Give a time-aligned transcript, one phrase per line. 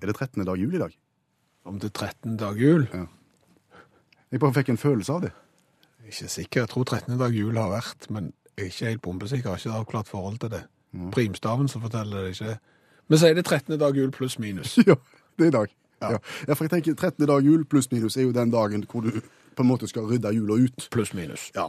[0.00, 0.44] Er det 13.
[0.44, 0.98] dag jul i dag?
[1.64, 2.36] Om det er 13.
[2.40, 2.86] dag jul.
[4.30, 5.32] Jeg bare fikk en følelse av det.
[6.00, 6.60] Jeg er ikke sikker.
[6.60, 7.18] Jeg tror 13.
[7.20, 9.50] dag jul har vært, men jeg er ikke helt bombesikker.
[9.50, 10.62] Jeg har ikke avklart forhold til det.
[11.12, 12.56] Primstaven som forteller det ikke.
[13.08, 13.78] Men så er det er 13.
[13.78, 14.78] dag jul pluss minus.
[14.88, 14.96] Ja,
[15.38, 15.76] det er i dag.
[16.00, 16.16] Ja.
[16.48, 17.26] ja, for jeg tenker 13.
[17.28, 19.20] dag jul pluss minus er jo den dagen hvor du
[19.56, 20.86] på en måte skal rydde jula ut.
[20.92, 21.48] Pluss minus.
[21.56, 21.68] Ja.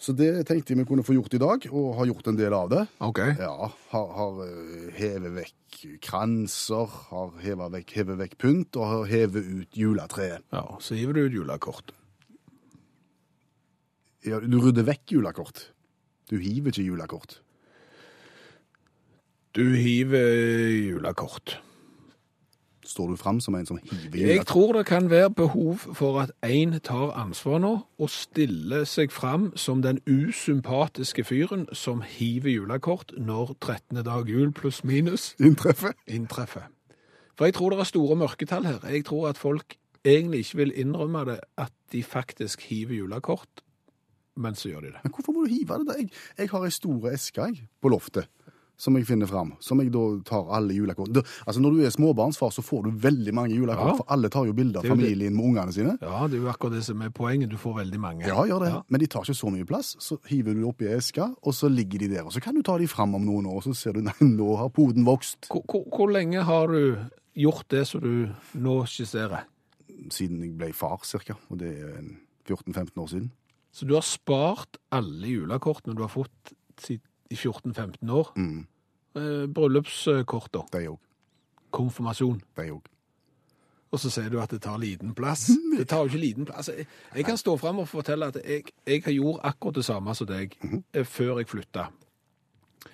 [0.00, 2.56] Så det tenkte jeg vi kunne få gjort i dag, og har gjort en del
[2.56, 2.82] av det.
[3.04, 3.20] OK.
[3.38, 9.10] Ja, har, har eh, hevet vekk kranser, har hevet vekk, hevet vekk pynt, og har
[9.12, 10.46] hevet ut juletreet.
[10.54, 11.94] Ja, Så hiver du ut julekort.
[14.26, 15.68] Ja, du rydder vekk julekort.
[16.30, 17.40] Du hiver ikke julekort.
[19.56, 20.28] Du hiver
[20.76, 21.58] julekort.
[22.90, 26.32] Står du fram som en som hiver Jeg tror det kan være behov for at
[26.42, 33.14] én tar ansvar nå og stiller seg fram som den usympatiske fyren som hiver julekort
[33.18, 34.02] når 13.
[34.04, 35.94] dag jul pluss minus Inntreffer?
[36.08, 36.66] inntreffer.
[37.38, 38.82] For jeg tror det er store mørketall her.
[38.90, 43.62] Jeg tror at folk egentlig ikke vil innrømme det at de faktisk hiver julekort,
[44.36, 45.00] men så gjør de det.
[45.04, 45.86] Men hvorfor må du hive det?
[45.88, 45.94] da?
[45.98, 47.46] Jeg, jeg har ei store eske
[47.82, 48.26] på loftet
[48.80, 51.12] som jeg finner fram, som jeg da tar alle julekort.
[51.44, 53.96] Altså Når du er småbarnsfar, så får du veldig mange julekort, Ja.
[53.98, 54.90] for alle tar jo bilder av det.
[54.94, 55.98] familien med ungene sine.
[56.00, 57.50] Ja, det er jo akkurat det som er poenget.
[57.50, 58.24] Du får veldig mange.
[58.26, 58.72] Ja, gjør det.
[58.88, 59.96] Men de tar ikke så mye plass.
[60.00, 62.24] Så hiver du det oppi eska, og så ligger de der.
[62.24, 64.16] Og så kan du ta de fram om noen år, og så ser du nei,
[64.22, 65.46] nå har poden vokst.
[65.52, 66.96] Hvor, hvor, hvor lenge har du
[67.36, 69.44] gjort det som du nå skisserer?
[70.10, 71.36] Siden jeg ble far, cirka.
[71.50, 72.00] Og det er
[72.48, 73.30] 14-15 år siden.
[73.72, 76.98] Så du har spart alle julekortene du har fått si-
[77.30, 78.32] i 14-15 år.
[78.36, 78.66] Mm.
[79.16, 80.64] Eh, Bryllupskort, da.
[80.74, 80.98] De òg.
[81.74, 82.40] Konfirmasjon.
[82.58, 82.90] De òg.
[83.90, 85.48] Og så sier du at det tar liten plass.
[85.78, 86.68] Det tar jo ikke liten plass.
[86.70, 86.86] Jeg,
[87.16, 90.28] jeg kan stå fram og fortelle at jeg, jeg har gjort akkurat det samme som
[90.30, 91.88] deg eh, før jeg flytta.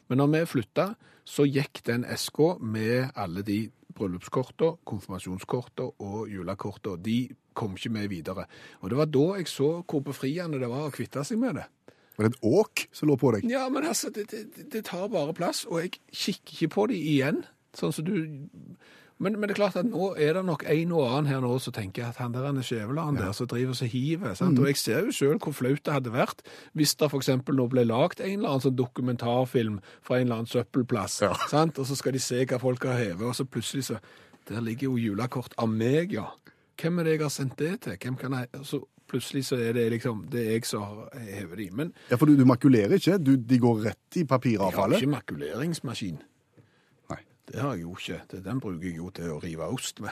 [0.09, 0.87] Men når vi flytta,
[1.27, 3.67] så gikk den eska med alle de
[3.97, 6.97] bryllupskorta, konfirmasjonskorta og julekorta.
[7.01, 7.27] De
[7.57, 8.47] kom ikke med videre.
[8.81, 11.67] Og det var da jeg så hvor befriende det var å kvitte seg med det.
[12.17, 13.47] Var det et åk som lå på deg?
[13.51, 17.01] Ja, men altså, det, det, det tar bare plass, og jeg kikker ikke på de
[17.15, 17.45] igjen,
[17.77, 18.15] sånn som du...
[19.17, 21.55] Men, men det er klart at nå er det nok en og annen her nå
[21.65, 22.67] som tenker at han der han er
[23.17, 23.29] ja.
[23.31, 24.59] der, som driver og hiver, Mm.
[24.61, 26.43] Og jeg ser jo selv hvor flaut det hadde vært
[26.77, 30.53] hvis det eksempel nå ble lagt en eller annen sånn dokumentarfilm fra en eller annen
[30.53, 31.33] søppelplass, Ja.
[31.49, 31.79] sant?
[31.79, 33.97] Og så skal de se hva folk har hevet, og så plutselig så,
[34.51, 36.29] der ligger jo julekort av meg, ja.
[36.77, 37.97] Hvem er det jeg har sendt det til?
[37.97, 38.49] Hvem kan jeg...
[38.69, 41.67] Så plutselig så er det liksom, det er jeg som har hevet de.
[41.83, 43.19] Men Ja, for du, du makulerer ikke.
[43.23, 45.03] Du, de går rett i jeg har papiravfallet.
[45.03, 46.19] ikke makuleringsmaskin.
[47.13, 47.21] Nei.
[47.49, 48.21] Det har jeg jo ikke.
[48.33, 50.11] Det, den bruker jeg jo til å rive ost med.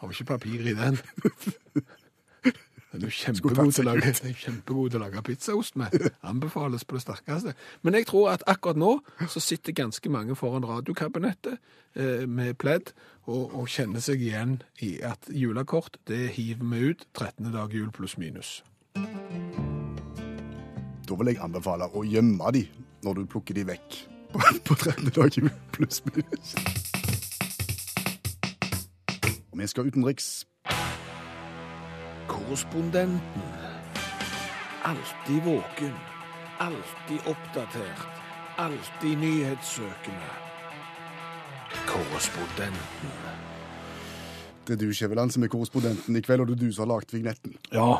[0.00, 0.98] Har jo ikke papir i den.
[2.96, 4.12] Den er kjempegod til, lage,
[4.44, 5.92] kjempegod til å lage pizzaost med.
[6.24, 7.52] Anbefales på det sterkeste.
[7.84, 8.92] Men jeg tror at akkurat nå
[9.28, 11.58] så sitter ganske mange foran radiokabinettet
[11.92, 12.94] eh, med pledd
[13.26, 17.52] og, og kjenner seg igjen i at julekort, det hiver vi ut 13.
[17.52, 18.62] dag jul pluss minus.
[21.06, 22.64] Da vil jeg anbefale å gjemme de
[23.04, 24.02] når du plukker de vekk
[24.32, 25.12] på, på 13.
[25.12, 26.56] dag jul pluss minus.
[29.52, 30.46] Og vi skal utenriks.
[32.28, 33.42] Korrespondenten.
[34.82, 35.92] Alltid våken.
[36.58, 38.06] Alltid oppdatert.
[38.56, 40.30] Alltid nyhetssøkende.
[41.86, 43.10] Korrespondenten.
[44.66, 46.96] Det er du, Skjæveland, som er korrespondenten i kveld, og det er du som har
[46.96, 47.54] lagd vignetten.
[47.72, 47.98] Ja,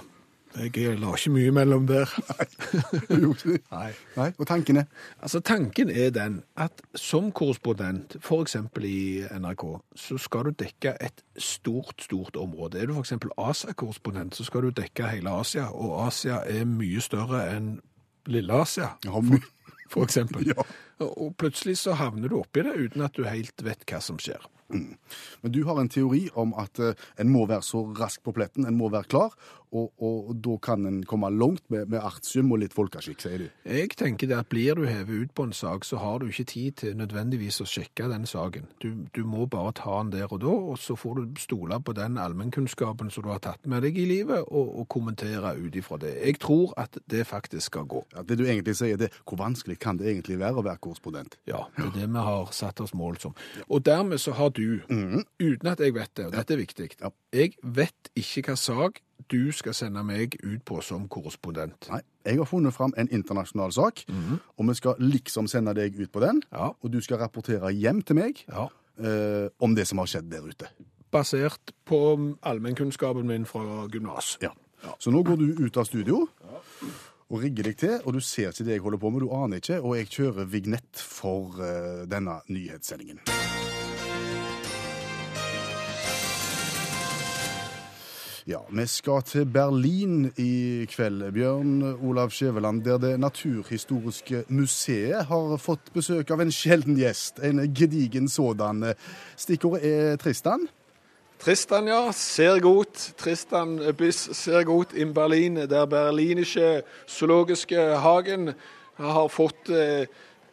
[0.56, 2.11] jeg la ikke mye mellom der.
[2.31, 3.19] Nei.
[3.77, 3.91] Nei.
[4.17, 4.87] Nei, Og er?
[5.21, 9.65] Altså, tanken er den at som korrespondent, eksempel i NRK,
[9.97, 12.80] så skal du dekke et stort, stort område.
[12.80, 17.47] Er du eksempel Asia-korrespondent, så skal du dekke hele Asia, og Asia er mye større
[17.53, 17.77] enn
[18.27, 18.97] Lille-Asia.
[19.04, 19.48] Ja, for,
[19.91, 20.47] for eksempel.
[20.57, 20.63] Ja.
[20.97, 24.41] Og plutselig så havner du oppi det uten at du helt vet hva som skjer.
[24.69, 28.66] Men du har en teori om at eh, en må være så rask på pletten,
[28.66, 29.36] en må være klar,
[29.72, 33.47] og, og da kan en komme langt med, med artium og litt folkeskikk, sier du.
[33.66, 36.47] Jeg tenker det at blir du hevet ut på en sak, så har du ikke
[36.53, 38.68] tid til nødvendigvis å sjekke den saken.
[38.83, 41.95] Du, du må bare ta den der og da, og så får du stole på
[41.97, 45.98] den allmennkunnskapen som du har tatt med deg i livet, og, og kommentere ut ifra
[46.03, 46.15] det.
[46.22, 48.04] Jeg tror at det faktisk skal gå.
[48.15, 51.39] Ja, det du egentlig sier, det hvor vanskelig kan det egentlig være å være korrespondent?
[51.48, 53.36] Ja, det er det vi har satt oss mål som.
[53.66, 57.10] Og dermed så har du, uten at jeg vet det, og dette er viktig, Ja.
[57.36, 59.03] Jeg vet ikke hva sak
[59.33, 61.88] du skal sende meg ut på som korrespondent.
[61.91, 64.04] Nei, jeg har funnet fram en internasjonal sak,
[64.56, 66.68] og vi skal liksom sende deg ut på den, Ja.
[66.80, 68.68] og du skal rapportere hjem til meg Ja.
[68.98, 70.68] eh, om det som har skjedd der ute.
[71.12, 71.98] Basert på
[72.42, 74.36] allmennkunnskapen min fra gymnas.
[74.42, 74.50] Ja.
[74.98, 76.28] Så nå går du ut av studio
[77.30, 79.56] og rigger deg til, og du ser ikke det jeg holder på med, du aner
[79.59, 83.18] ikke, og jeg kjører vignett for eh, denne nyhetssendingen.
[88.47, 95.57] Ja, vi skal til Berlin i kveld, Bjørn Olav Skjæveland, der det Naturhistoriske museet har
[95.59, 98.93] fått besøk av en sjelden gjest, en gedigen sådan.
[99.37, 100.69] Stikkordet er Tristan.
[101.43, 103.15] Tristan, ja, Ser godt.
[103.19, 105.57] Tristan Biss ser godt in Berlin.
[105.57, 108.53] Der berlinische zoologiske hagen
[108.95, 110.07] har fått eh,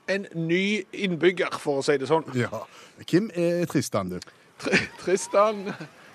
[0.09, 2.25] en ny innbygger, for å si det sånn.
[2.33, 2.65] Ja.
[3.05, 4.17] Hvem er Tristan, du?
[5.05, 5.67] Tristan,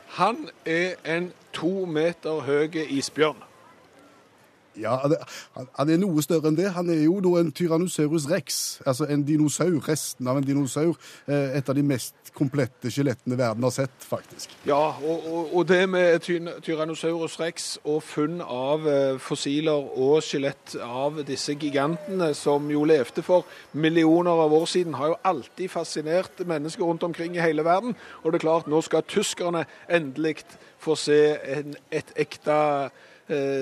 [0.08, 3.47] han er en to meter høy isbjørn.
[4.78, 4.96] Ja,
[5.76, 6.70] han er- noe større enn det.
[6.72, 10.96] Han er jo da en Tyrannosaurus rex, altså en dinosaur, resten av en dinosaur.
[11.26, 14.50] Eh, Et av de mest komplette skjelettene verden har sett, faktisk.
[14.66, 20.22] Ja, og, og, og det med ty- Tyrannosaurus rex og funn av eh, fossiler og
[20.22, 25.68] skjelett av disse gigantene som jo levde for millioner av år siden, har jo alltid
[25.70, 27.96] fascinert mennesker rundt omkring i hele verden.
[28.22, 30.44] Og det er klart, nå skal tyskerne endelig
[30.78, 31.18] få se
[31.56, 32.90] en, et ekte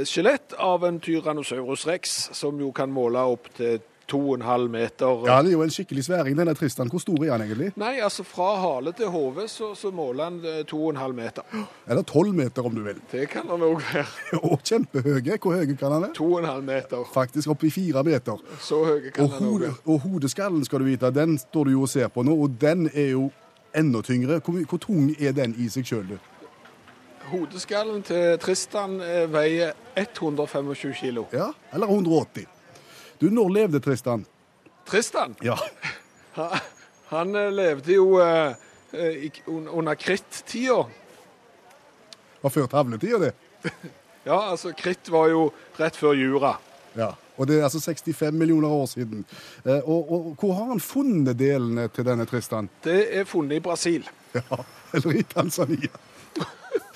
[0.06, 5.24] skjelett av en Tyrannosaurus rex, som jo kan måle opp til 2,5 meter.
[5.26, 6.86] Ja, Han er jo en skikkelig sværing, denne Tristan.
[6.86, 7.72] Hvor stor er han egentlig?
[7.74, 11.42] Nei, altså fra hale til hode så, så måler han eh, 2,5 meter.
[11.90, 13.00] Eller tolv meter, om du vil.
[13.10, 14.04] Det kan han òg være.
[14.52, 15.40] Og kjempehøye.
[15.42, 16.12] Hvor høye kan han være?
[16.20, 17.02] 2,5 meter.
[17.16, 18.38] Faktisk opp i fire meter.
[18.62, 19.74] Så høye kan Og, han òg være.
[19.86, 22.86] og hodeskallen, skal du vite, den står du jo og ser på nå, og den
[22.94, 23.26] er jo
[23.74, 24.38] enda tyngre.
[24.38, 26.18] Hvor, hvor tung er den i seg sjøl, du?
[27.30, 31.26] Hodeskallen til Tristan eh, veier 125 kilo.
[31.34, 32.46] Ja, eller 180.
[33.20, 34.26] Du, når levde Tristan?
[34.86, 35.56] Tristan Ja.
[36.36, 36.58] Han,
[37.10, 38.54] han eh, levde jo eh,
[38.92, 40.84] eh, i- under kritt-tida.
[42.42, 43.34] Var før tavletida, det.
[44.26, 45.44] Ja, altså kritt var jo
[45.78, 46.56] rett før jura.
[46.98, 47.12] Ja.
[47.38, 49.20] Og det er altså 65 millioner år siden.
[49.62, 52.66] Eh, og, og hvor har han funnet delene til denne Tristan?
[52.82, 54.02] Det er funnet i Brasil.
[54.34, 54.58] Ja,
[54.98, 55.92] eller i Tanzania.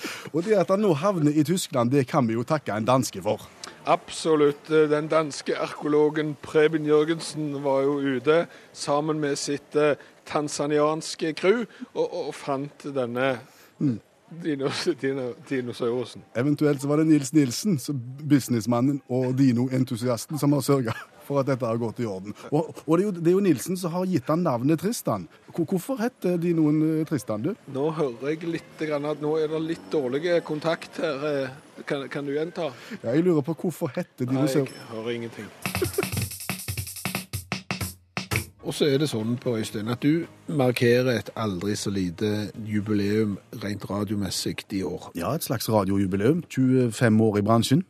[0.33, 3.23] og det at han nå havner i Tyskland, det kan vi jo takke en danske
[3.25, 3.47] for.
[3.89, 4.69] Absolutt.
[4.69, 9.97] Den danske arkeologen Preben Jørgensen var jo ute sammen med sitt eh,
[10.29, 11.63] tanzanianske crew
[11.93, 13.39] og, og fant denne
[14.43, 16.23] dinos, dino, dinosaurusen.
[16.37, 17.79] Eventuelt så var det Nils Nilsen,
[18.29, 20.95] businessmannen og dinoentusiasten, som har sørga
[21.31, 22.35] for at dette har gått i orden.
[22.51, 25.27] Og, og det, er jo, det er jo Nilsen som har gitt han navnet Tristan.
[25.55, 27.55] Hvorfor heter de noen Tristan, du?
[27.71, 31.27] Nå hører jeg litt grann at nå er det litt dårlig kontakt her.
[31.31, 32.67] Eh, Kan, kan du gjenta?
[33.01, 35.47] Ja, jeg lurer på hvorfor heter de Nei, jeg hører ingenting.
[38.61, 43.33] Og så er det sånn på Øystein at du markerer et aldri så lite jubileum
[43.63, 45.09] rent radiomessig i år.
[45.17, 46.43] Ja, et slags radiojubileum.
[46.45, 47.81] 25 år i bransjen.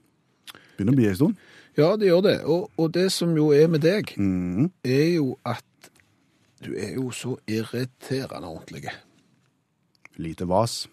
[0.77, 1.35] Begynner å bli en stund.
[1.77, 2.37] Ja, det gjør det.
[2.43, 4.71] Og, og det som jo er med deg, mm.
[4.83, 5.63] er jo at
[6.61, 8.91] du er jo så irriterende ordentlig.
[10.21, 10.83] Lite vas.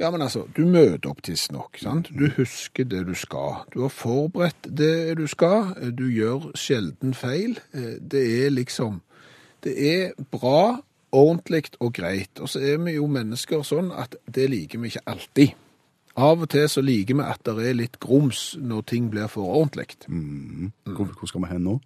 [0.00, 2.08] Ja, men altså, du møter opp tidsnok, sant?
[2.16, 3.66] Du husker det du skal.
[3.72, 5.74] Du har forberedt det du skal.
[5.92, 7.58] Du gjør sjelden feil.
[7.72, 9.02] Eh, Det er liksom
[9.62, 10.80] Det er bra,
[11.12, 12.40] ordentlig og greit.
[12.40, 15.52] Og så er vi jo mennesker sånn at det liker vi ikke alltid.
[16.20, 19.48] Av og til så liker vi at det er litt grums når ting blir for
[19.60, 19.96] ordentlig.
[20.04, 21.78] Hvor, hvor skal vi hen nå?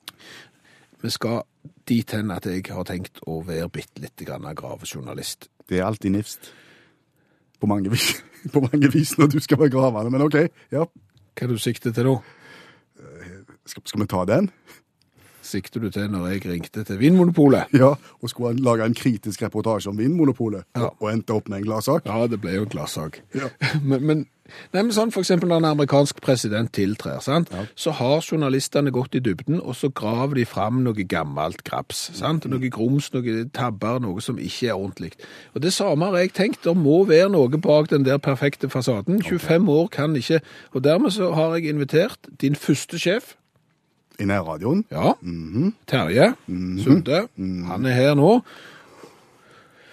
[1.04, 1.44] Vi skal
[1.88, 5.50] dit hen at jeg har tenkt å være bitte litt grann gravejournalist.
[5.68, 6.50] Det er alltid nifst.
[7.60, 8.16] På mange, vis,
[8.54, 10.40] på mange vis når du skal være gravende, men OK.
[10.74, 10.88] Ja.
[11.34, 12.16] Hva du sikter til nå?
[13.64, 14.50] Skal, skal vi ta den?
[15.44, 17.70] Sikter du til når jeg ringte til Vinmonopolet?
[17.76, 20.88] Ja, og skulle lage en kritisk reportasje om Vinmonopolet, Ja.
[21.00, 22.06] og endte opp med en gladsak?
[22.08, 23.20] Ja, det ble jo en gladsak.
[23.36, 23.50] Ja.
[23.84, 24.24] Men, men
[24.74, 27.48] Nei, men sånn for eksempel når en amerikansk president tiltrer, sant?
[27.80, 32.02] så har journalistene gått i dybden, og så graver de fram noe gammelt graps.
[32.18, 32.44] Sant?
[32.52, 35.14] Noe grums, noe tabber, noe som ikke er ordentlig.
[35.56, 39.22] Og det samme har jeg tenkt, det må være noe bak den der perfekte fasaden.
[39.24, 40.42] 25 år kan ikke,
[40.76, 43.32] og dermed så har jeg invitert din første sjef,
[44.20, 44.84] I nærradioen.
[44.90, 45.12] ja,
[45.90, 46.28] Terje
[46.84, 47.24] Sunde.
[47.70, 48.36] Han er her nå.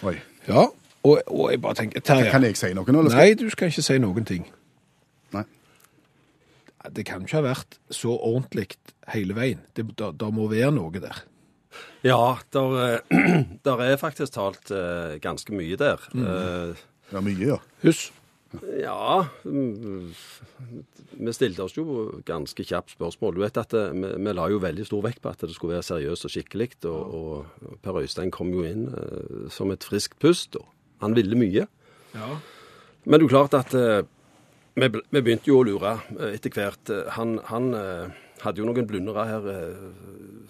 [0.03, 0.15] Oi.
[0.47, 0.67] Ja,
[1.03, 3.01] og, og jeg bare tenker, Terje, Kan jeg si noe nå?
[3.01, 4.45] Eller nei, du skal ikke si noen ting.
[5.33, 5.43] Nei.
[6.93, 8.67] Det kan ikke ha vært så ordentlig
[9.13, 9.61] hele veien.
[9.77, 11.23] Det, da, da må være noe der.
[12.05, 12.17] Ja,
[12.53, 12.77] der,
[13.11, 16.01] eh, der er faktisk talt uh, ganske mye der.
[16.13, 17.57] Eh, Ja, mye, ja.
[17.83, 18.13] Husk,
[18.81, 20.13] ja mm,
[21.21, 21.85] Vi stilte oss jo
[22.27, 23.35] ganske kjapt spørsmål.
[23.35, 25.77] Du vet at det, vi, vi la jo veldig stor vekt på at det skulle
[25.77, 26.69] være seriøst og skikkelig.
[26.89, 30.57] Og, og Per Øystein kom jo inn uh, som et friskt pust.
[30.59, 30.67] og
[31.03, 31.67] Han ville mye.
[32.15, 32.31] ja.
[33.03, 34.03] Men det er jo klart at uh,
[34.77, 36.91] vi, vi begynte jo å lure uh, etter hvert.
[36.91, 39.83] Eh, Han, han eh, hadde jo noen blundere her eh,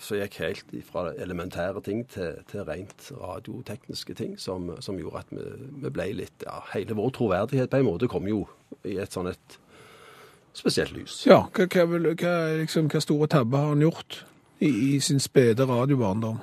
[0.02, 5.34] som gikk helt fra elementære ting til, til rent radiotekniske ting, som, som gjorde at
[5.36, 5.48] vi,
[5.84, 8.46] vi ble litt ja, Hele vår troverdighet på en måte kom jo
[8.88, 9.60] i et sånn et
[10.58, 11.22] spesielt lys.
[11.28, 12.34] ja hva, hva, hva,
[12.64, 14.24] liksom, hva store tabber har han gjort
[14.60, 16.42] i, i sin spede radiobarndom?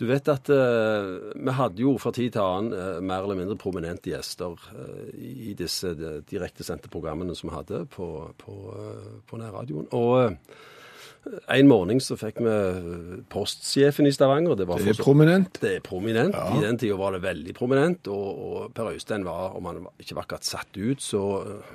[0.00, 3.58] Du vet at uh, vi hadde jo fra tid til annen uh, mer eller mindre
[3.60, 5.92] prominente gjester uh, i disse
[6.28, 8.08] direktesendte programmene som vi hadde på,
[8.40, 8.58] på,
[9.28, 9.90] på nærradioen.
[9.92, 10.32] Og
[11.22, 12.54] en morgen så fikk vi
[13.30, 14.56] postsjefen i Stavanger.
[14.58, 15.60] Det, var Det er prominent.
[15.62, 16.34] det er prominent.
[16.34, 18.08] I den tida var det veldig prominent.
[18.10, 21.22] Og, og Per Øystein var, om han ikke var akkurat satt ut, så,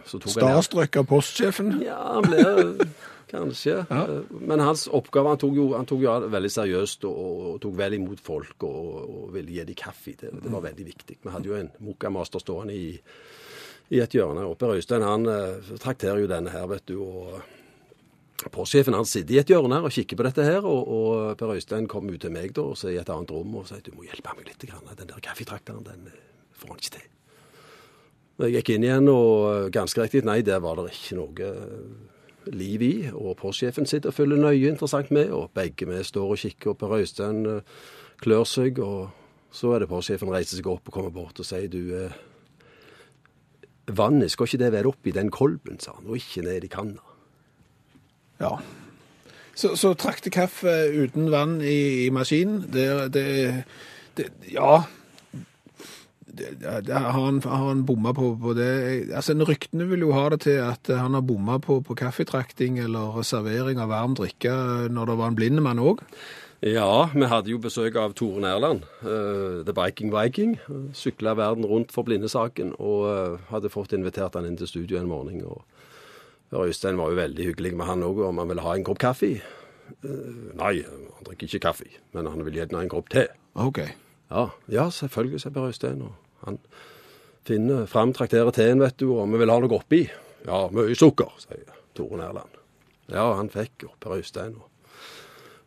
[0.04, 1.78] så tok han Starstrøk av postsjefen.
[1.86, 2.44] ja, han ble
[3.28, 3.82] kanskje.
[4.40, 7.98] Men hans oppgave Han tok jo, han tok jo veldig seriøst og, og, tok vel
[8.00, 10.16] imot folk og, og ville gi dem kaffe.
[10.20, 11.20] Det, det var veldig viktig.
[11.24, 12.96] Vi hadde jo en Mokkamaster stående i,
[13.94, 14.46] i et hjørne.
[14.48, 16.98] Og Per Øystein han eh, trakterer jo denne her, vet du.
[17.04, 21.38] og Postsjefen han sitter i et hjørne her og kikker på dette her, og, og
[21.40, 23.82] Per Øystein kommer ut til meg da, og så i et annet rom og sier
[23.86, 24.68] du må hjelpe meg litt.
[24.68, 24.92] Grann.
[24.98, 26.20] Den der kaffetrakteren den eh,
[26.58, 27.08] får han ikke til.
[28.38, 31.56] Jeg gikk inn igjen, og eh, ganske riktig, nei, der var det ikke noe
[32.54, 32.94] liv i.
[33.14, 36.80] Og postsjefen sitter og følger nøye interessant med, og begge vi står og kikker, og
[36.82, 37.76] Per Øystein eh,
[38.24, 38.80] klør seg.
[38.84, 39.10] Og
[39.52, 42.18] så er det postsjefen reiser seg opp og kommer bort og sier du eh,
[43.88, 47.04] Vannet, skal ikke det være oppi den kolben, sa han, og ikke ned i kanna.
[48.42, 48.58] Ja.
[49.56, 52.66] Så, så trakk det kaffe uten vann i, i maskinen.
[52.74, 53.64] Det, det,
[54.20, 54.84] det Ja.
[56.64, 58.72] Har, han, har han bomma på, på det?
[59.12, 63.22] Altså, Ryktene vil jo ha det til at han har bomma på, på kaffetrakting eller
[63.28, 64.54] servering av varm drikke
[64.94, 66.04] når det var en blind mann òg.
[66.66, 70.56] Ja, vi hadde jo besøk av Tore Nærland, uh, The Viking Viking.
[70.98, 75.10] Sykla verden rundt for blindesaken og uh, hadde fått invitert han inn til studio en
[75.12, 75.44] morgen.
[75.46, 75.62] og
[76.66, 79.36] Øystein var jo veldig hyggelig med han òg, om han ville ha en kopp kaffe.
[80.02, 83.28] Uh, nei, han drikker ikke kaffe, men han vil gjerne ha en kopp te.
[83.54, 83.84] OK.
[84.32, 86.02] Ja, ja selvfølgelig, sier Per Øystein.
[86.02, 86.16] Og
[86.46, 86.60] han
[87.48, 90.04] finner fram, trakterer teen, vet du, og vi vil ha noe oppi.
[90.48, 92.58] Ja, mye sukker, sier Tore Nærland.
[93.12, 94.56] Ja, han fikk jo Per Øystein.
[94.56, 94.68] og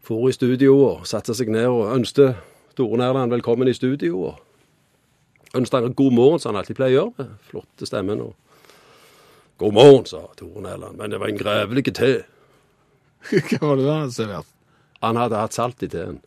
[0.05, 2.37] For i studio og satte seg ned og ønsket
[2.77, 4.23] Tore Nærland velkommen i studio.
[4.31, 8.21] og Ønsket han god morgen, som han alltid pleier å gjøre, med flotte stemmen.
[8.21, 8.35] og
[9.59, 12.23] God morgen, sa Tore Nærland, men det var en grevelig te.
[13.49, 14.47] Hva var det han servert?
[15.03, 16.21] Han hadde hatt salt i teen.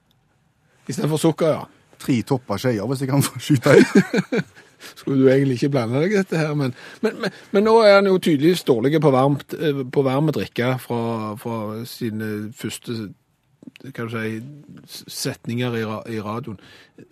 [0.90, 1.66] Istedenfor sukker, ja.
[2.03, 4.45] Tre topper skeier, hvis jeg kan få skyte inn.
[5.00, 7.98] Skulle du egentlig ikke blande deg i dette her, men, men, men, men nå er
[8.01, 11.01] han jo tydeligvis dårlig på, varmt, eh, på varme drikke fra,
[11.39, 13.13] fra sine første
[13.95, 15.83] kan du si, setninger i,
[16.15, 16.60] i radioen.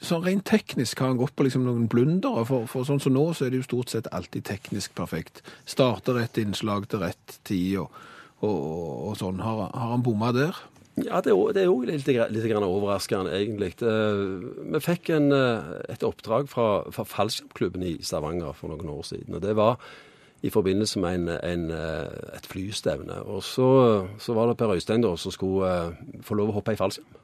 [0.03, 3.25] Sånn rent teknisk har han gått på liksom noen blundere, for, for sånn som nå
[3.35, 5.43] så er det jo stort sett alltid teknisk perfekt.
[5.69, 7.97] Starter rett innslag til rett tid og,
[8.39, 8.59] og,
[9.11, 9.41] og sånn.
[9.43, 10.55] Har, har han bomma der?
[10.99, 13.77] Ja, det er jo litt, litt grann overraskende, egentlig.
[13.79, 19.35] Vi fikk en, eh, et oppdrag fra, fra fallskjermklubben i Stavanger for noen år siden.
[19.35, 19.79] og Det var
[20.43, 23.21] i forbindelse med en, en, eh, et flystevne.
[23.23, 23.69] Og så,
[24.19, 27.20] så var det Per Øystein da, som skulle eh, få lov å hoppe i fallskjerm.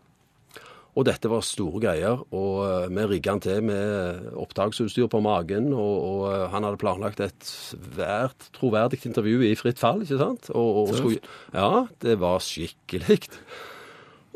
[0.97, 5.69] Og dette var store greier, og eh, vi rigga han til med opptaksutstyr på magen.
[5.75, 10.49] Og, og eh, han hadde planlagt et svært troverdig intervju i fritt fall, ikke sant?
[10.57, 11.21] Og, og skulle,
[11.53, 13.19] ja, det var skikkelig.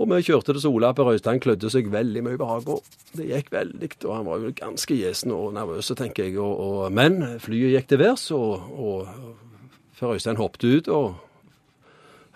[0.01, 0.93] Og vi kjørte til Sola.
[0.97, 2.77] Per-Røystein klødde seg veldig mye bakpå.
[3.17, 6.37] Det gikk veldig, og han var jo ganske gjesen og nervøs, tenker jeg.
[6.41, 9.41] Og, men flyet gikk til værs, og, og
[10.01, 11.13] Per Øystein hoppet ut, og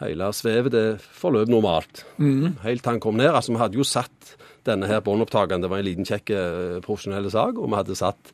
[0.01, 0.85] hele svevet det
[1.15, 2.03] forløp normalt.
[2.65, 3.31] Helt til han kom ned.
[3.31, 4.35] Altså, vi hadde jo satt
[4.65, 8.31] denne her båndopptakeren, det var en liten kjekk eh, profesjonell sak, og vi hadde satt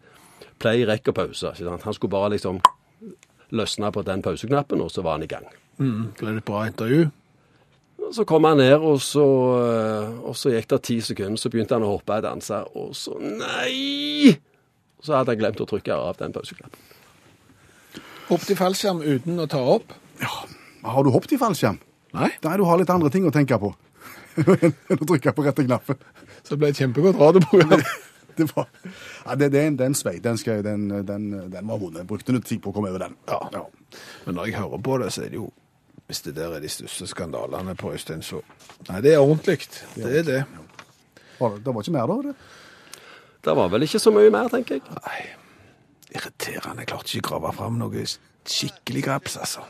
[0.61, 1.51] play, rekk og pause.
[1.51, 1.87] Ikke sant?
[1.87, 2.61] Han skulle bare liksom
[3.51, 5.49] løsne på den pauseknappen, og så var han i gang.
[5.81, 7.09] Mm, det et bra intervju?
[8.11, 9.25] Så kom han ned, og så,
[9.65, 12.95] eh, og så gikk det ti sekunder, så begynte han å hoppe og danse, og
[12.95, 14.31] så Nei!
[15.01, 16.87] Så hadde han glemt å trykke av den pauseknappen.
[18.31, 19.95] Opp til fallskjerm uten å ta opp?
[20.83, 21.79] Har du hoppet i fallskjerm?
[22.17, 22.29] Nei.
[22.43, 23.71] Nei, du har litt andre ting å tenke på
[24.41, 25.99] enn å trykke på rette knappen.
[26.41, 27.83] Så det ble et kjempegodt radioprogram.
[28.31, 28.69] Det, var,
[29.25, 30.13] ja, det, det er en, det er en svei.
[30.23, 31.97] Den, skal, den, den, den var vond.
[31.99, 33.17] Jeg brukte litt tid på å komme over den.
[33.27, 33.65] Ja.
[34.23, 35.49] Men når jeg hører på det, så er det jo
[36.07, 38.39] Hvis det der er de største skandalene på Øystein, så
[38.87, 39.67] Nei, det er ordentlig.
[39.97, 40.39] Det er det.
[40.47, 41.51] Ja.
[41.59, 42.17] det var ikke mer da?
[42.29, 42.33] det?
[43.43, 44.97] Det var vel ikke så mye mer, tenker jeg.
[45.01, 45.21] Nei.
[46.15, 46.85] Irriterende.
[46.85, 49.67] Jeg klarte ikke å grave fram noe skikkelig graps, altså.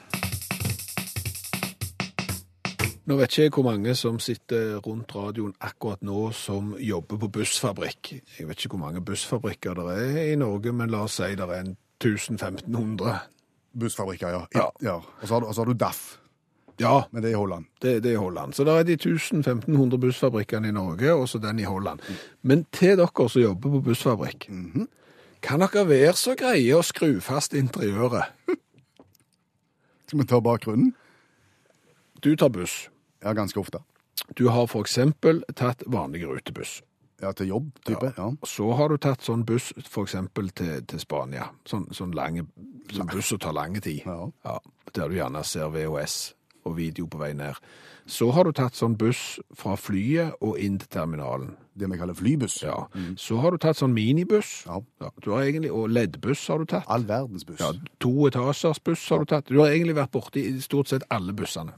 [3.11, 7.27] Nå vet ikke jeg hvor mange som sitter rundt radioen akkurat nå som jobber på
[7.41, 8.11] bussfabrikk.
[8.37, 11.43] Jeg vet ikke hvor mange bussfabrikker det er i Norge, men la oss si det
[11.43, 13.17] er en 1000-1500.
[13.81, 14.45] Bussfabrikker, ja.
[14.55, 14.69] Ja.
[14.81, 14.93] ja.
[15.01, 15.99] Og, så har, du- og så har du DAF,
[16.79, 17.65] Ja, men det er i Holland.
[17.81, 18.53] det, det er Holland.
[18.53, 21.99] Så det er de 1000-1500 bussfabrikkene i Norge, og så den i Holland.
[22.41, 24.47] Men til dere som jobber på bussfabrikk,
[25.41, 28.31] kan dere være så greie å skru fast interiøret?
[30.07, 30.95] Skal vi ta bakgrunnen?
[32.23, 32.87] Du tar buss.
[33.21, 33.83] Ja, ganske ofte.
[34.37, 36.81] Du har for eksempel tatt vanlig rutebuss.
[37.21, 38.13] Ja, til jobb, type.
[38.17, 38.31] Ja.
[38.47, 41.51] Så har du tatt sånn buss for eksempel til, til Spania.
[41.69, 42.47] Sånn, sånn lange,
[42.89, 44.01] sånn buss som tar lange tid.
[44.07, 44.57] Ja.
[44.95, 46.33] der du gjerne ser VHS
[46.65, 47.57] og video på vei ned.
[48.09, 51.53] Så har du tatt sånn buss fra flyet og inn til terminalen.
[51.77, 52.57] Det vi kaller flybuss.
[52.65, 52.87] Ja.
[53.21, 54.65] Så har du tatt sånn minibuss.
[54.65, 54.81] Ja.
[55.23, 56.89] du har egentlig, og leddbuss har du tatt.
[56.91, 57.61] All verdens buss.
[57.61, 59.47] Ja, to etasjers buss har du tatt.
[59.47, 61.77] Du har egentlig vært borti i stort sett alle bussene.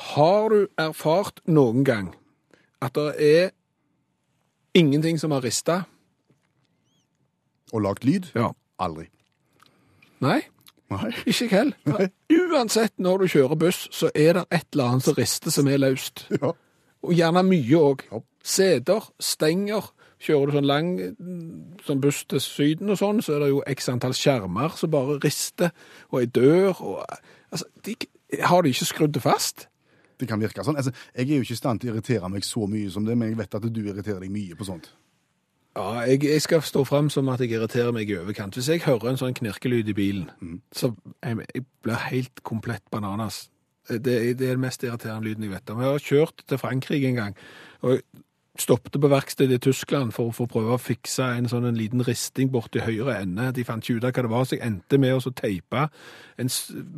[0.00, 2.14] Har du erfart noen gang
[2.80, 3.50] at det er
[4.74, 5.82] ingenting som har rista?
[7.72, 8.30] Og lagt lyd?
[8.34, 8.50] Ja.
[8.80, 9.06] Aldri.
[10.24, 10.40] Nei,
[10.90, 11.10] Nei.
[11.28, 12.08] ikke jeg heller.
[12.32, 15.80] Uansett når du kjører buss, så er det et eller annet som rister som er
[15.80, 16.26] løst.
[16.32, 16.54] Ja.
[17.04, 18.04] Og gjerne mye òg.
[18.10, 18.20] Ja.
[18.44, 19.92] Seter, stenger.
[20.20, 20.88] Kjører du sånn lang
[21.86, 25.16] sånn buss til Syden og sånn, så er det jo x antall skjermer som bare
[25.22, 25.72] rister,
[26.12, 27.04] og ei dør og
[27.50, 27.96] Altså, de,
[28.46, 29.64] har de ikke skrudd det fast?
[30.20, 30.78] Det kan virke sånn.
[30.80, 33.16] Altså, jeg er jo ikke i stand til å irritere meg så mye som det,
[33.18, 34.90] men jeg vet at du irriterer deg mye på sånt.
[35.78, 38.56] Ja, jeg, jeg skal stå frem som at jeg irriterer meg i overkant.
[38.58, 43.46] Hvis jeg hører en sånn knirkelyd i bilen, så jeg, jeg blir helt komplett bananas.
[43.88, 45.80] Det, det er den mest irriterende lyden jeg vet om.
[45.82, 47.38] Jeg har kjørt til Frankrike en gang,
[47.86, 48.02] og
[48.60, 52.02] Stoppet på verkstedet i Tyskland for, for å prøve å fikse en sånn en liten
[52.04, 53.46] risting borti høyre ende.
[53.56, 55.86] De fant ikke ut av hva det var, så jeg endte med å så teipe
[56.40, 56.50] en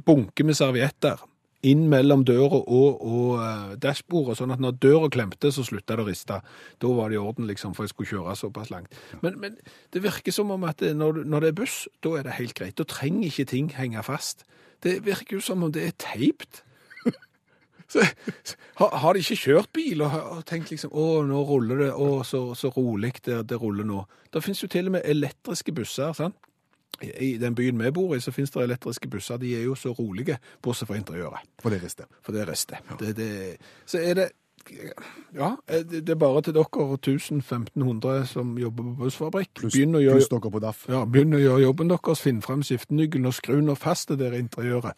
[0.06, 1.20] bunke med servietter
[1.66, 6.04] inn mellom døra og, og eh, dashbordet, sånn at når døra klemte, så slutta det
[6.04, 6.40] å riste.
[6.82, 8.98] Da var det i orden, liksom, for jeg skulle kjøre såpass langt.
[9.22, 9.56] Men, men
[9.94, 12.58] det virker som om at det, når, når det er buss, da er det helt
[12.58, 12.76] greit.
[12.80, 14.46] Da trenger ikke ting henge fast.
[14.82, 16.64] Det virker jo som om det er teipt.
[17.92, 18.02] Så,
[18.80, 21.90] har, har de ikke kjørt bil og, og tenkt liksom Å, nå ruller det.
[21.92, 24.02] Å, så, så rolig det, det ruller nå.
[24.32, 26.14] Det finnes jo til og med elektriske busser.
[26.16, 26.38] sant?
[27.02, 29.36] I den byen vi bor i, så finnes det elektriske busser.
[29.42, 31.42] De er jo så rolige, bortsett fra interiøret.
[31.62, 32.06] For det rister.
[32.22, 32.78] For det er restet.
[33.00, 34.28] Det, det, så er det
[35.34, 39.50] Ja, det det er bare til dere 1000-1500 som jobber på bussfabrikk.
[39.58, 40.84] Pluss pluss dere på DAF.
[40.88, 42.20] ja, begynn å gjøre jobben deres.
[42.22, 44.94] Finn frem skiftenøkkelen og skru nå fast det der interiøret.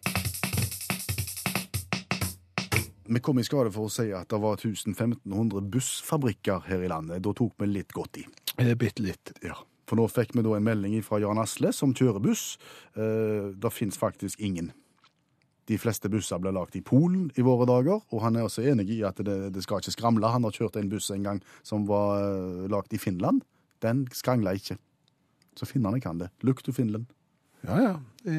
[3.07, 7.23] Vi kom i skade for å si at det var 1500 bussfabrikker her i landet.
[7.25, 8.25] Da tok vi litt godt i.
[8.59, 9.33] Eh, Bitte litt.
[9.45, 9.57] Ja.
[9.95, 12.57] For nå fikk vi da en melding fra Jan Asle, som kjører buss.
[12.99, 14.73] Eh, det fins faktisk ingen.
[15.71, 18.89] De fleste busser ble lagt i Polen i våre dager, og han er også enig
[18.91, 20.33] i at det, det skal ikke skramle.
[20.35, 23.45] Han har kjørt en buss en gang som var uh, lagt i Finland.
[23.87, 24.75] Den skrangla ikke.
[25.55, 26.33] Så finnene kan det.
[26.43, 27.07] Look to Finland.
[27.63, 28.33] Ja, ja.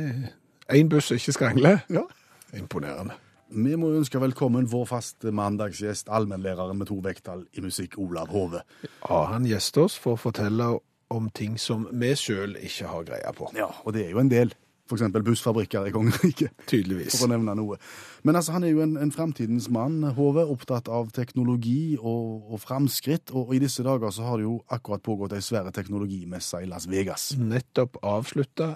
[0.76, 1.86] Én buss ikke skrangler.
[1.88, 2.04] Ja.
[2.52, 3.16] Imponerende.
[3.56, 8.66] Vi må ønske velkommen vår faste mandagsgjest, allmennlæreren med to vekttall i musikk, Olav Hove.
[9.06, 10.74] Ja, han gjester oss for å fortelle
[11.16, 13.50] om ting som vi sjøl ikke har greie på.
[13.58, 14.54] Ja, og det er jo en del.
[14.94, 16.52] Eksempel bussfabrikker i kongeriket.
[16.70, 17.16] Tydeligvis.
[17.18, 17.80] for å nevne noe.
[18.22, 22.62] Men altså, han er jo en, en fremtidens mann, Hove, opptatt av teknologi og, og
[22.62, 23.34] framskritt.
[23.34, 26.86] Og, i disse dager så har det jo akkurat pågått ei svære teknologimesse i Las
[26.92, 27.32] Vegas.
[27.42, 28.76] Nettopp avslutta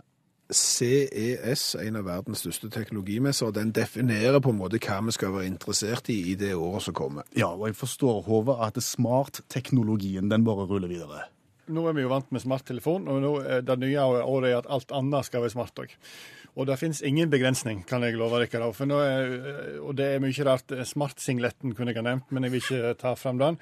[0.49, 3.53] CES, en av verdens største teknologimesser.
[3.53, 6.97] Den definerer på en måte hva vi skal være interessert i i det året som
[6.97, 7.27] kommer.
[7.37, 11.27] Ja, og jeg forstår, Hove, at smartteknologien den bare ruller videre.
[11.69, 13.31] Nå er vi jo vant med smarttelefon, og nå
[13.65, 15.95] det nye året er at alt annet skal være smart òg.
[16.59, 18.71] Og det finnes ingen begrensning, kan jeg love dere.
[18.73, 20.73] for nå er, Og det er mye rart.
[20.85, 23.57] Smartsingletten kunne jeg ha nevnt, men jeg vil ikke ta fram den.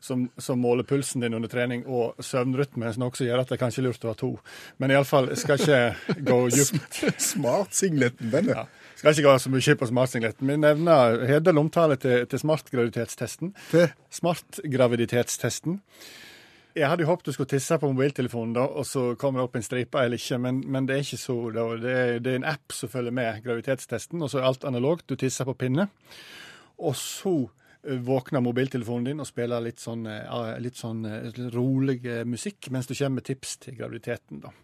[0.00, 3.62] Som, som måler pulsen din under trening, og søvnrytme, noe som gjør at det er
[3.62, 4.32] kanskje lurt å ha to.
[4.78, 8.66] Men iallfall, skal ikke gå djupt Smartsingletten, den, ja.
[8.96, 10.50] Skal ikke gå så mye på smartsingletten.
[10.50, 13.54] Vi nevner Hedel omtale til, til smartgraviditetstesten.
[13.70, 13.88] Til?
[14.10, 15.80] Smartgraviditetstesten.
[16.74, 19.56] Jeg hadde jo håpet du skulle tisse på mobiltelefonen, da, og så kommer det opp
[19.58, 21.36] en stripe eller ikke, men, men det er ikke så.
[21.52, 25.06] Det, er, det er en app som følger med graviditetstesten, og så er alt analogt.
[25.10, 25.88] Du tisser på pinne.
[26.82, 32.00] Og så eh, våkner mobiltelefonen din og spiller litt sånn, eh, litt sånn eh, rolig
[32.28, 34.42] musikk mens du kommer med tips til graviditeten.
[34.46, 34.54] da.